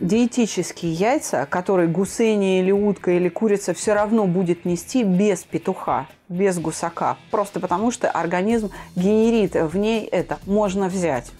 Диетические 0.00 0.92
яйца, 0.92 1.46
которые 1.48 1.86
гусыня 1.86 2.60
или 2.60 2.72
утка 2.72 3.12
или 3.12 3.28
курица 3.28 3.72
все 3.72 3.92
равно 3.92 4.26
будет 4.26 4.64
нести 4.64 5.04
без 5.04 5.44
петуха, 5.44 6.08
без 6.28 6.58
гусака, 6.58 7.18
просто 7.30 7.60
потому 7.60 7.90
что 7.90 8.10
организм 8.10 8.70
генерит 8.96 9.54
в 9.54 9.76
ней 9.76 10.04
это, 10.06 10.38
можно 10.46 10.88
взять. 10.88 11.30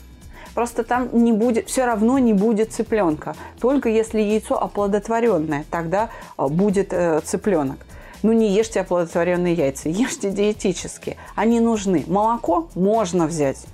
Просто 0.54 0.84
там 0.84 1.08
не 1.12 1.32
будет, 1.32 1.68
все 1.68 1.84
равно 1.84 2.18
не 2.18 2.34
будет 2.34 2.72
цыпленка. 2.72 3.34
Только 3.60 3.88
если 3.88 4.20
яйцо 4.20 4.62
оплодотворенное, 4.62 5.64
тогда 5.70 6.10
а, 6.36 6.48
будет 6.48 6.92
э, 6.92 7.20
цыпленок. 7.24 7.78
Ну, 8.22 8.32
не 8.32 8.50
ешьте 8.50 8.80
оплодотворенные 8.80 9.54
яйца, 9.54 9.88
ешьте 9.88 10.30
диетические. 10.30 11.16
Они 11.34 11.60
нужны. 11.60 12.04
Молоко 12.06 12.68
можно 12.74 13.26
взять. 13.26 13.64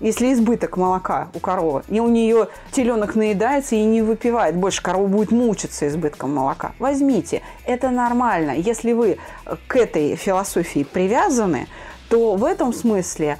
Если 0.00 0.32
избыток 0.32 0.76
молока 0.76 1.28
у 1.34 1.40
коровы, 1.40 1.82
и 1.88 1.98
у 1.98 2.06
нее 2.06 2.48
теленок 2.70 3.16
наедается 3.16 3.74
и 3.74 3.82
не 3.82 4.00
выпивает 4.00 4.54
больше, 4.54 4.80
корова 4.80 5.08
будет 5.08 5.32
мучиться 5.32 5.88
избытком 5.88 6.32
молока. 6.32 6.72
Возьмите, 6.78 7.42
это 7.66 7.90
нормально. 7.90 8.52
Если 8.52 8.92
вы 8.92 9.18
к 9.66 9.74
этой 9.74 10.14
философии 10.14 10.84
привязаны, 10.84 11.66
то 12.08 12.36
в 12.36 12.44
этом 12.44 12.72
смысле 12.72 13.38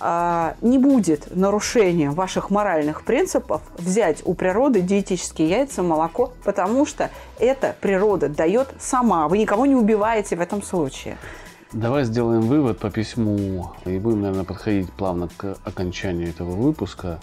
не 0.00 0.78
будет 0.78 1.34
нарушения 1.34 2.10
ваших 2.10 2.50
моральных 2.50 3.02
принципов 3.02 3.62
взять 3.78 4.22
у 4.24 4.34
природы 4.34 4.80
диетические 4.80 5.48
яйца, 5.48 5.82
молоко, 5.82 6.32
потому 6.44 6.86
что 6.86 7.10
это 7.38 7.76
природа 7.80 8.28
дает 8.28 8.68
сама. 8.78 9.28
Вы 9.28 9.38
никого 9.38 9.66
не 9.66 9.74
убиваете 9.74 10.36
в 10.36 10.40
этом 10.40 10.62
случае. 10.62 11.18
Давай 11.72 12.04
сделаем 12.04 12.40
вывод 12.40 12.80
по 12.80 12.90
письму 12.90 13.72
и 13.84 13.98
будем, 13.98 14.22
наверное, 14.22 14.44
подходить 14.44 14.90
плавно 14.92 15.28
к 15.36 15.56
окончанию 15.64 16.28
этого 16.28 16.50
выпуска. 16.50 17.20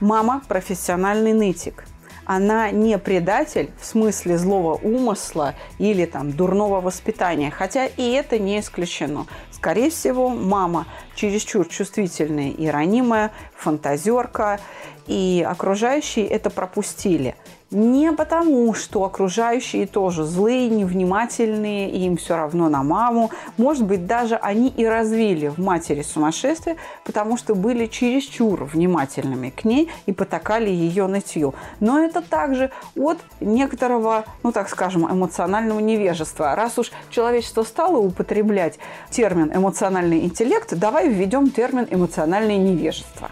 Мама– 0.00 0.42
профессиональный 0.48 1.32
нытик 1.34 1.84
она 2.30 2.70
не 2.70 2.96
предатель 2.96 3.70
в 3.80 3.84
смысле 3.84 4.38
злого 4.38 4.74
умысла 4.74 5.56
или 5.78 6.04
там 6.04 6.30
дурного 6.30 6.80
воспитания, 6.80 7.50
хотя 7.50 7.86
и 7.86 8.12
это 8.12 8.38
не 8.38 8.60
исключено. 8.60 9.26
Скорее 9.50 9.90
всего, 9.90 10.28
мама 10.28 10.86
чересчур 11.16 11.66
чувствительная 11.66 12.50
и 12.50 12.68
ранимая, 12.68 13.32
фантазерка, 13.56 14.60
и 15.08 15.44
окружающие 15.44 16.24
это 16.24 16.50
пропустили– 16.50 17.34
не 17.70 18.12
потому, 18.12 18.74
что 18.74 19.04
окружающие 19.04 19.86
тоже 19.86 20.24
злые, 20.24 20.68
невнимательные, 20.68 21.88
и 21.90 22.04
им 22.06 22.16
все 22.16 22.36
равно 22.36 22.68
на 22.68 22.82
маму. 22.82 23.30
Может 23.56 23.84
быть, 23.84 24.06
даже 24.06 24.36
они 24.36 24.68
и 24.68 24.84
развили 24.84 25.48
в 25.48 25.58
матери 25.58 26.02
сумасшествие, 26.02 26.76
потому 27.04 27.36
что 27.36 27.54
были 27.54 27.86
чересчур 27.86 28.64
внимательными 28.64 29.50
к 29.50 29.64
ней 29.64 29.88
и 30.06 30.12
потакали 30.12 30.68
ее 30.68 31.06
нытью. 31.06 31.54
Но 31.78 32.00
это 32.00 32.22
также 32.22 32.70
от 32.96 33.18
некоторого, 33.40 34.24
ну 34.42 34.50
так 34.50 34.68
скажем, 34.68 35.10
эмоционального 35.10 35.78
невежества. 35.78 36.54
Раз 36.56 36.78
уж 36.78 36.90
человечество 37.10 37.62
стало 37.62 37.98
употреблять 37.98 38.78
термин 39.10 39.52
эмоциональный 39.54 40.24
интеллект, 40.24 40.74
давай 40.76 41.08
введем 41.08 41.50
термин 41.50 41.86
эмоциональное 41.88 42.58
невежество. 42.58 43.30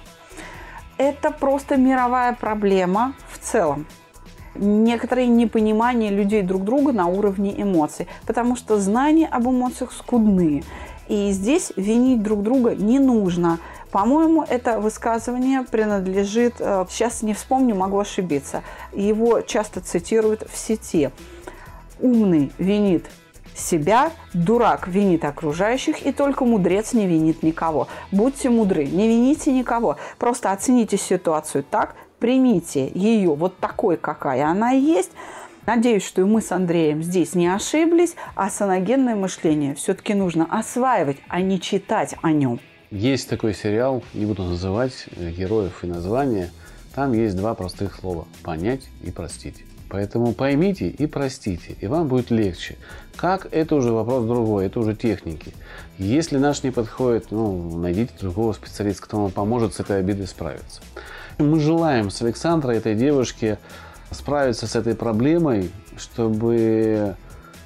Это 0.97 1.31
просто 1.31 1.77
мировая 1.77 2.35
проблема 2.35 3.15
в 3.33 3.39
целом 3.39 3.87
некоторое 4.59 5.27
непонимание 5.27 6.11
людей 6.11 6.43
друг 6.43 6.65
друга 6.65 6.93
на 6.93 7.07
уровне 7.07 7.61
эмоций, 7.61 8.07
потому 8.27 8.57
что 8.57 8.79
знания 8.79 9.27
об 9.27 9.49
эмоциях 9.49 9.93
скудны. 9.93 10.63
И 11.09 11.31
здесь 11.31 11.73
винить 11.77 12.23
друг 12.23 12.43
друга 12.43 12.75
не 12.75 12.99
нужно. 12.99 13.59
По-моему, 13.91 14.45
это 14.47 14.79
высказывание 14.79 15.63
принадлежит, 15.63 16.57
э, 16.59 16.85
сейчас 16.91 17.23
не 17.23 17.33
вспомню, 17.33 17.75
могу 17.75 17.99
ошибиться, 17.99 18.63
его 18.93 19.41
часто 19.41 19.81
цитируют 19.81 20.43
в 20.51 20.57
сети. 20.57 21.11
Умный 22.01 22.53
винит 22.59 23.07
себя, 23.59 24.13
дурак 24.35 24.89
винит 24.89 25.25
окружающих, 25.25 26.05
и 26.05 26.13
только 26.13 26.45
мудрец 26.45 26.93
не 26.93 27.07
винит 27.07 27.43
никого. 27.43 27.89
Будьте 28.13 28.51
мудры, 28.51 28.85
не 28.85 29.09
вините 29.09 29.53
никого. 29.53 29.97
Просто 30.19 30.53
оцените 30.53 30.97
ситуацию 30.97 31.65
так, 31.69 31.97
примите 32.19 32.91
ее 32.95 33.35
вот 33.35 33.59
такой, 33.59 33.97
какая 33.97 34.47
она 34.47 34.71
есть. 34.71 35.11
Надеюсь, 35.67 36.05
что 36.05 36.23
и 36.23 36.25
мы 36.25 36.41
с 36.41 36.51
Андреем 36.51 37.03
здесь 37.03 37.35
не 37.35 37.47
ошиблись, 37.47 38.15
а 38.35 38.49
саногенное 38.49 39.15
мышление 39.15 39.75
все-таки 39.75 40.15
нужно 40.15 40.47
осваивать, 40.51 41.19
а 41.29 41.43
не 41.43 41.61
читать 41.61 42.15
о 42.23 42.33
нем. 42.33 42.59
Есть 42.91 43.29
такой 43.29 43.55
сериал, 43.55 44.03
не 44.15 44.25
буду 44.25 44.45
называть 44.45 45.07
э, 45.15 45.31
героев 45.31 45.85
и 45.85 45.87
названия. 45.87 46.51
Там 46.95 47.13
есть 47.13 47.37
два 47.37 47.55
простых 47.55 47.95
слова– 47.95 48.27
понять 48.43 48.89
и 49.05 49.11
простить. 49.11 49.68
Поэтому 49.91 50.33
поймите 50.35 50.89
и 50.89 51.07
простите, 51.07 51.77
и 51.81 51.87
вам 51.87 52.09
будет 52.09 52.31
легче. 52.31 52.77
Как, 53.17 53.49
это 53.51 53.75
уже 53.75 53.91
вопрос 53.93 54.27
другой, 54.27 54.67
это 54.67 54.81
уже 54.81 54.95
техники. 54.95 55.53
Если 55.97 56.39
наш 56.39 56.63
не 56.63 56.71
подходит, 56.71 57.31
ну, 57.31 57.79
найдите 57.79 58.13
другого 58.21 58.53
специалиста, 58.53 59.03
кто 59.03 59.23
вам 59.23 59.31
поможет 59.31 59.75
с 59.75 59.81
этой 59.81 59.99
обидой 60.01 60.27
справиться. 60.27 60.81
Мы 61.39 61.59
желаем 61.61 62.11
с 62.11 62.21
Александрой, 62.21 62.77
этой 62.77 62.95
девушке, 62.95 63.59
справиться 64.11 64.67
с 64.67 64.77
этой 64.77 64.95
проблемой, 64.95 65.71
чтобы 65.97 67.17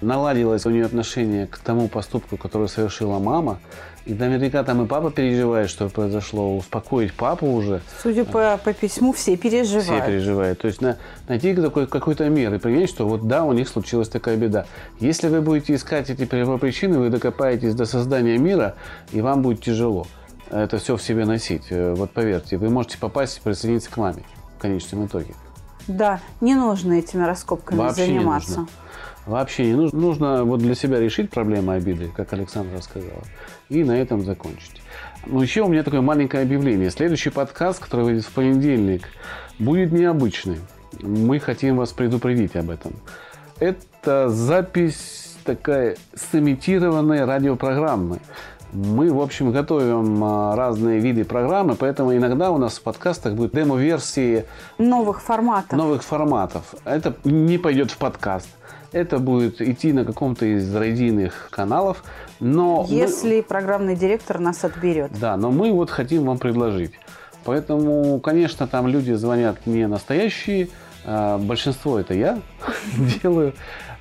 наладилось 0.02 0.66
у 0.66 0.70
нее 0.70 0.84
отношение 0.84 1.46
к 1.46 1.58
тому 1.58 1.88
поступку, 1.88 2.36
который 2.36 2.68
совершила 2.68 3.18
мама. 3.18 3.58
И 4.04 4.14
наверняка 4.14 4.64
там 4.64 4.84
и 4.84 4.86
папа 4.88 5.12
переживает, 5.12 5.70
что 5.70 5.88
произошло, 5.88 6.56
успокоить 6.56 7.14
папу 7.14 7.46
уже. 7.46 7.82
Судя 8.02 8.24
по, 8.24 8.58
по 8.62 8.72
письму, 8.72 9.12
все 9.12 9.36
переживают. 9.36 9.84
Все 9.84 10.04
переживают. 10.04 10.58
То 10.58 10.66
есть 10.66 10.80
на, 10.80 10.98
найти 11.28 11.54
какой, 11.54 11.86
какой-то 11.86 12.28
мер 12.28 12.52
и 12.52 12.58
принять, 12.58 12.88
что 12.88 13.06
вот 13.06 13.28
да, 13.28 13.44
у 13.44 13.52
них 13.52 13.68
случилась 13.68 14.08
такая 14.08 14.36
беда. 14.36 14.66
Если 14.98 15.28
вы 15.28 15.40
будете 15.40 15.76
искать 15.76 16.10
эти 16.10 16.24
первопричины, 16.24 16.98
вы 16.98 17.10
докопаетесь 17.10 17.76
до 17.76 17.86
создания 17.86 18.38
мира, 18.38 18.74
и 19.12 19.20
вам 19.20 19.42
будет 19.42 19.62
тяжело 19.62 20.06
это 20.52 20.78
все 20.78 20.96
в 20.96 21.02
себе 21.02 21.24
носить. 21.24 21.66
Э, 21.70 21.94
вот 21.94 22.10
поверьте, 22.10 22.58
вы 22.58 22.68
можете 22.68 22.98
попасть 22.98 23.38
и 23.38 23.40
присоединиться 23.40 23.90
к 23.90 23.96
маме 23.96 24.22
в 24.58 24.60
конечном 24.60 25.06
итоге. 25.06 25.34
Да, 25.88 26.20
не 26.40 26.54
нужно 26.54 26.92
этими 26.92 27.24
раскопками 27.24 27.78
Вообще 27.78 28.06
заниматься. 28.06 28.50
Не 28.50 28.56
нужно. 28.58 28.72
Вообще 29.26 29.66
не 29.66 29.74
нужно. 29.74 29.98
Нужно 29.98 30.44
вот 30.44 30.60
для 30.60 30.74
себя 30.74 30.98
решить 30.98 31.30
проблемы 31.30 31.74
обиды, 31.74 32.10
как 32.14 32.32
Александра 32.32 32.80
сказала, 32.80 33.22
и 33.68 33.84
на 33.84 33.92
этом 33.92 34.24
закончить. 34.24 34.82
Ну, 35.26 35.40
еще 35.40 35.62
у 35.62 35.68
меня 35.68 35.84
такое 35.84 36.00
маленькое 36.00 36.42
объявление. 36.42 36.90
Следующий 36.90 37.30
подкаст, 37.30 37.78
который 37.78 38.04
выйдет 38.04 38.24
в 38.24 38.32
понедельник, 38.32 39.08
будет 39.58 39.92
необычный. 39.92 40.58
Мы 41.00 41.38
хотим 41.38 41.76
вас 41.76 41.92
предупредить 41.92 42.56
об 42.56 42.70
этом. 42.70 42.92
Это 43.60 44.28
запись 44.28 45.36
такая 45.44 45.96
сымитированной 46.14 47.24
радиопрограммы. 47.24 48.18
Мы, 48.72 49.12
в 49.12 49.20
общем, 49.20 49.52
готовим 49.52 50.24
а, 50.24 50.56
разные 50.56 50.98
виды 50.98 51.24
программы, 51.24 51.76
поэтому 51.76 52.16
иногда 52.16 52.50
у 52.50 52.56
нас 52.56 52.78
в 52.78 52.82
подкастах 52.82 53.34
будет 53.34 53.52
демо-версии 53.52 54.46
новых 54.78 55.20
форматов. 55.20 55.72
Новых 55.72 56.02
форматов. 56.02 56.74
Это 56.84 57.14
не 57.24 57.58
пойдет 57.58 57.90
в 57.90 57.98
подкаст. 57.98 58.48
Это 58.92 59.18
будет 59.18 59.62
идти 59.62 59.92
на 59.92 60.04
каком-то 60.04 60.44
из 60.44 60.74
радийных 60.74 61.48
каналов, 61.50 62.04
но 62.40 62.86
если 62.88 63.36
мы... 63.36 63.42
программный 63.42 63.96
директор 63.96 64.38
нас 64.38 64.64
отберет. 64.64 65.12
Да, 65.18 65.36
но 65.36 65.50
мы 65.50 65.72
вот 65.72 65.90
хотим 65.90 66.24
вам 66.24 66.38
предложить. 66.38 66.92
Поэтому, 67.44 68.20
конечно, 68.20 68.66
там 68.66 68.86
люди 68.86 69.12
звонят 69.12 69.66
не 69.66 69.86
настоящие, 69.88 70.68
а 71.04 71.38
большинство 71.38 71.98
это 71.98 72.14
я 72.14 72.38
делаю. 73.22 73.54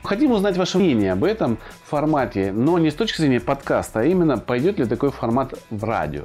Хотим 0.04 0.32
узнать 0.32 0.58
ваше 0.58 0.78
мнение 0.78 1.14
об 1.14 1.24
этом 1.24 1.58
формате, 1.86 2.52
но 2.52 2.78
не 2.80 2.92
с 2.92 2.96
точки 2.96 3.22
зрения 3.22 3.40
подкаста, 3.40 4.02
а 4.02 4.04
именно 4.04 4.38
пойдет 4.38 4.80
ли 4.80 4.86
такой 4.86 5.12
формат 5.12 5.54
в 5.70 5.84
радио. 5.84 6.24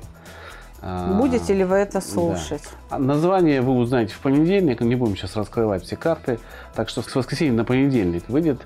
А, 0.89 1.19
Будете 1.19 1.53
ли 1.53 1.65
вы 1.65 1.77
это 1.77 2.01
слушать? 2.01 2.63
Да. 2.91 2.99
Название 2.99 3.61
вы 3.61 3.73
узнаете 3.73 4.15
в 4.15 4.21
понедельник. 4.21 4.81
Не 4.81 4.95
будем 4.95 5.17
сейчас 5.17 5.35
раскрывать 5.35 5.83
все 5.83 5.97
карты. 5.97 6.39
Так 6.77 6.89
что 6.89 7.03
с 7.03 7.13
воскресенья 7.13 7.53
на 7.53 7.65
понедельник 7.65 8.29
выйдет 8.29 8.61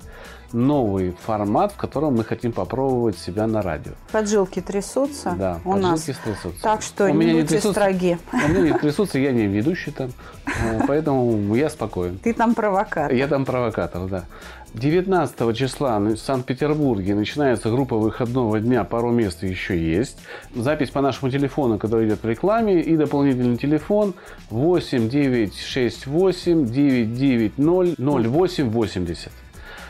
новый 0.53 1.15
формат, 1.25 1.71
в 1.71 1.77
котором 1.77 2.17
мы 2.17 2.23
хотим 2.23 2.51
попробовать 2.51 3.17
себя 3.17 3.47
на 3.47 3.63
радио. 3.63 3.93
Поджилки 4.11 4.61
трясутся 4.61 5.33
да, 5.37 5.59
у 5.65 5.75
нас. 5.75 6.03
трясутся. 6.03 6.49
Так 6.61 6.81
что 6.83 7.05
у 7.05 7.13
меня 7.13 7.33
не 7.33 7.43
трясутся, 7.43 7.71
строги. 7.71 8.17
У 8.31 8.49
меня 8.49 8.61
не 8.61 8.73
трясутся, 8.77 9.17
я 9.17 9.31
не 9.31 9.47
ведущий 9.47 9.91
там, 9.91 10.11
э, 10.45 10.81
поэтому 10.87 11.55
я 11.55 11.69
спокоен. 11.69 12.19
Ты 12.19 12.33
там 12.33 12.53
провокатор. 12.53 13.13
Я 13.13 13.27
там 13.27 13.45
провокатор, 13.45 14.07
да. 14.07 14.25
19 14.73 15.57
числа 15.57 15.99
в 15.99 16.15
Санкт-Петербурге 16.15 17.13
начинается 17.13 17.69
группа 17.69 17.97
выходного 17.97 18.59
дня, 18.59 18.85
пару 18.85 19.11
мест 19.11 19.43
еще 19.43 19.77
есть. 19.77 20.17
Запись 20.55 20.89
по 20.89 21.01
нашему 21.01 21.29
телефону, 21.29 21.77
который 21.77 22.07
идет 22.07 22.23
в 22.23 22.27
рекламе, 22.27 22.81
и 22.81 22.95
дополнительный 22.95 23.57
телефон 23.57 24.13
8 24.49 25.09
968 25.09 26.65
990 26.65 28.01
0880. 28.01 29.31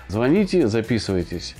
Звоните, 0.08 0.68
записывайтесь. 0.68 1.56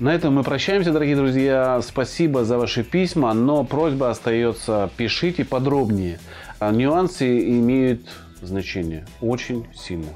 На 0.00 0.14
этом 0.14 0.34
мы 0.34 0.42
прощаемся, 0.42 0.90
дорогие 0.90 1.16
друзья. 1.16 1.80
Спасибо 1.82 2.44
за 2.44 2.56
ваши 2.56 2.82
письма, 2.82 3.34
но 3.34 3.62
просьба 3.62 4.08
остается, 4.08 4.88
пишите 4.96 5.44
подробнее. 5.44 6.18
А 6.60 6.70
нюансы 6.72 7.40
имеют 7.40 8.08
значение 8.40 9.04
очень 9.20 9.66
сильно. 9.74 10.08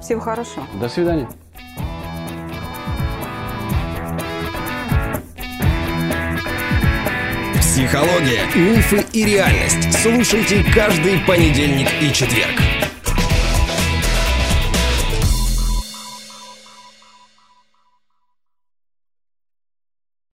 Всего 0.00 0.20
хорошего. 0.20 0.66
До 0.80 0.88
свидания. 0.88 1.28
Психология, 7.60 8.44
мифы 8.54 9.04
и 9.12 9.24
реальность. 9.24 10.02
Слушайте 10.02 10.64
каждый 10.74 11.20
понедельник 11.20 11.88
и 12.00 12.12
четверг. 12.12 12.60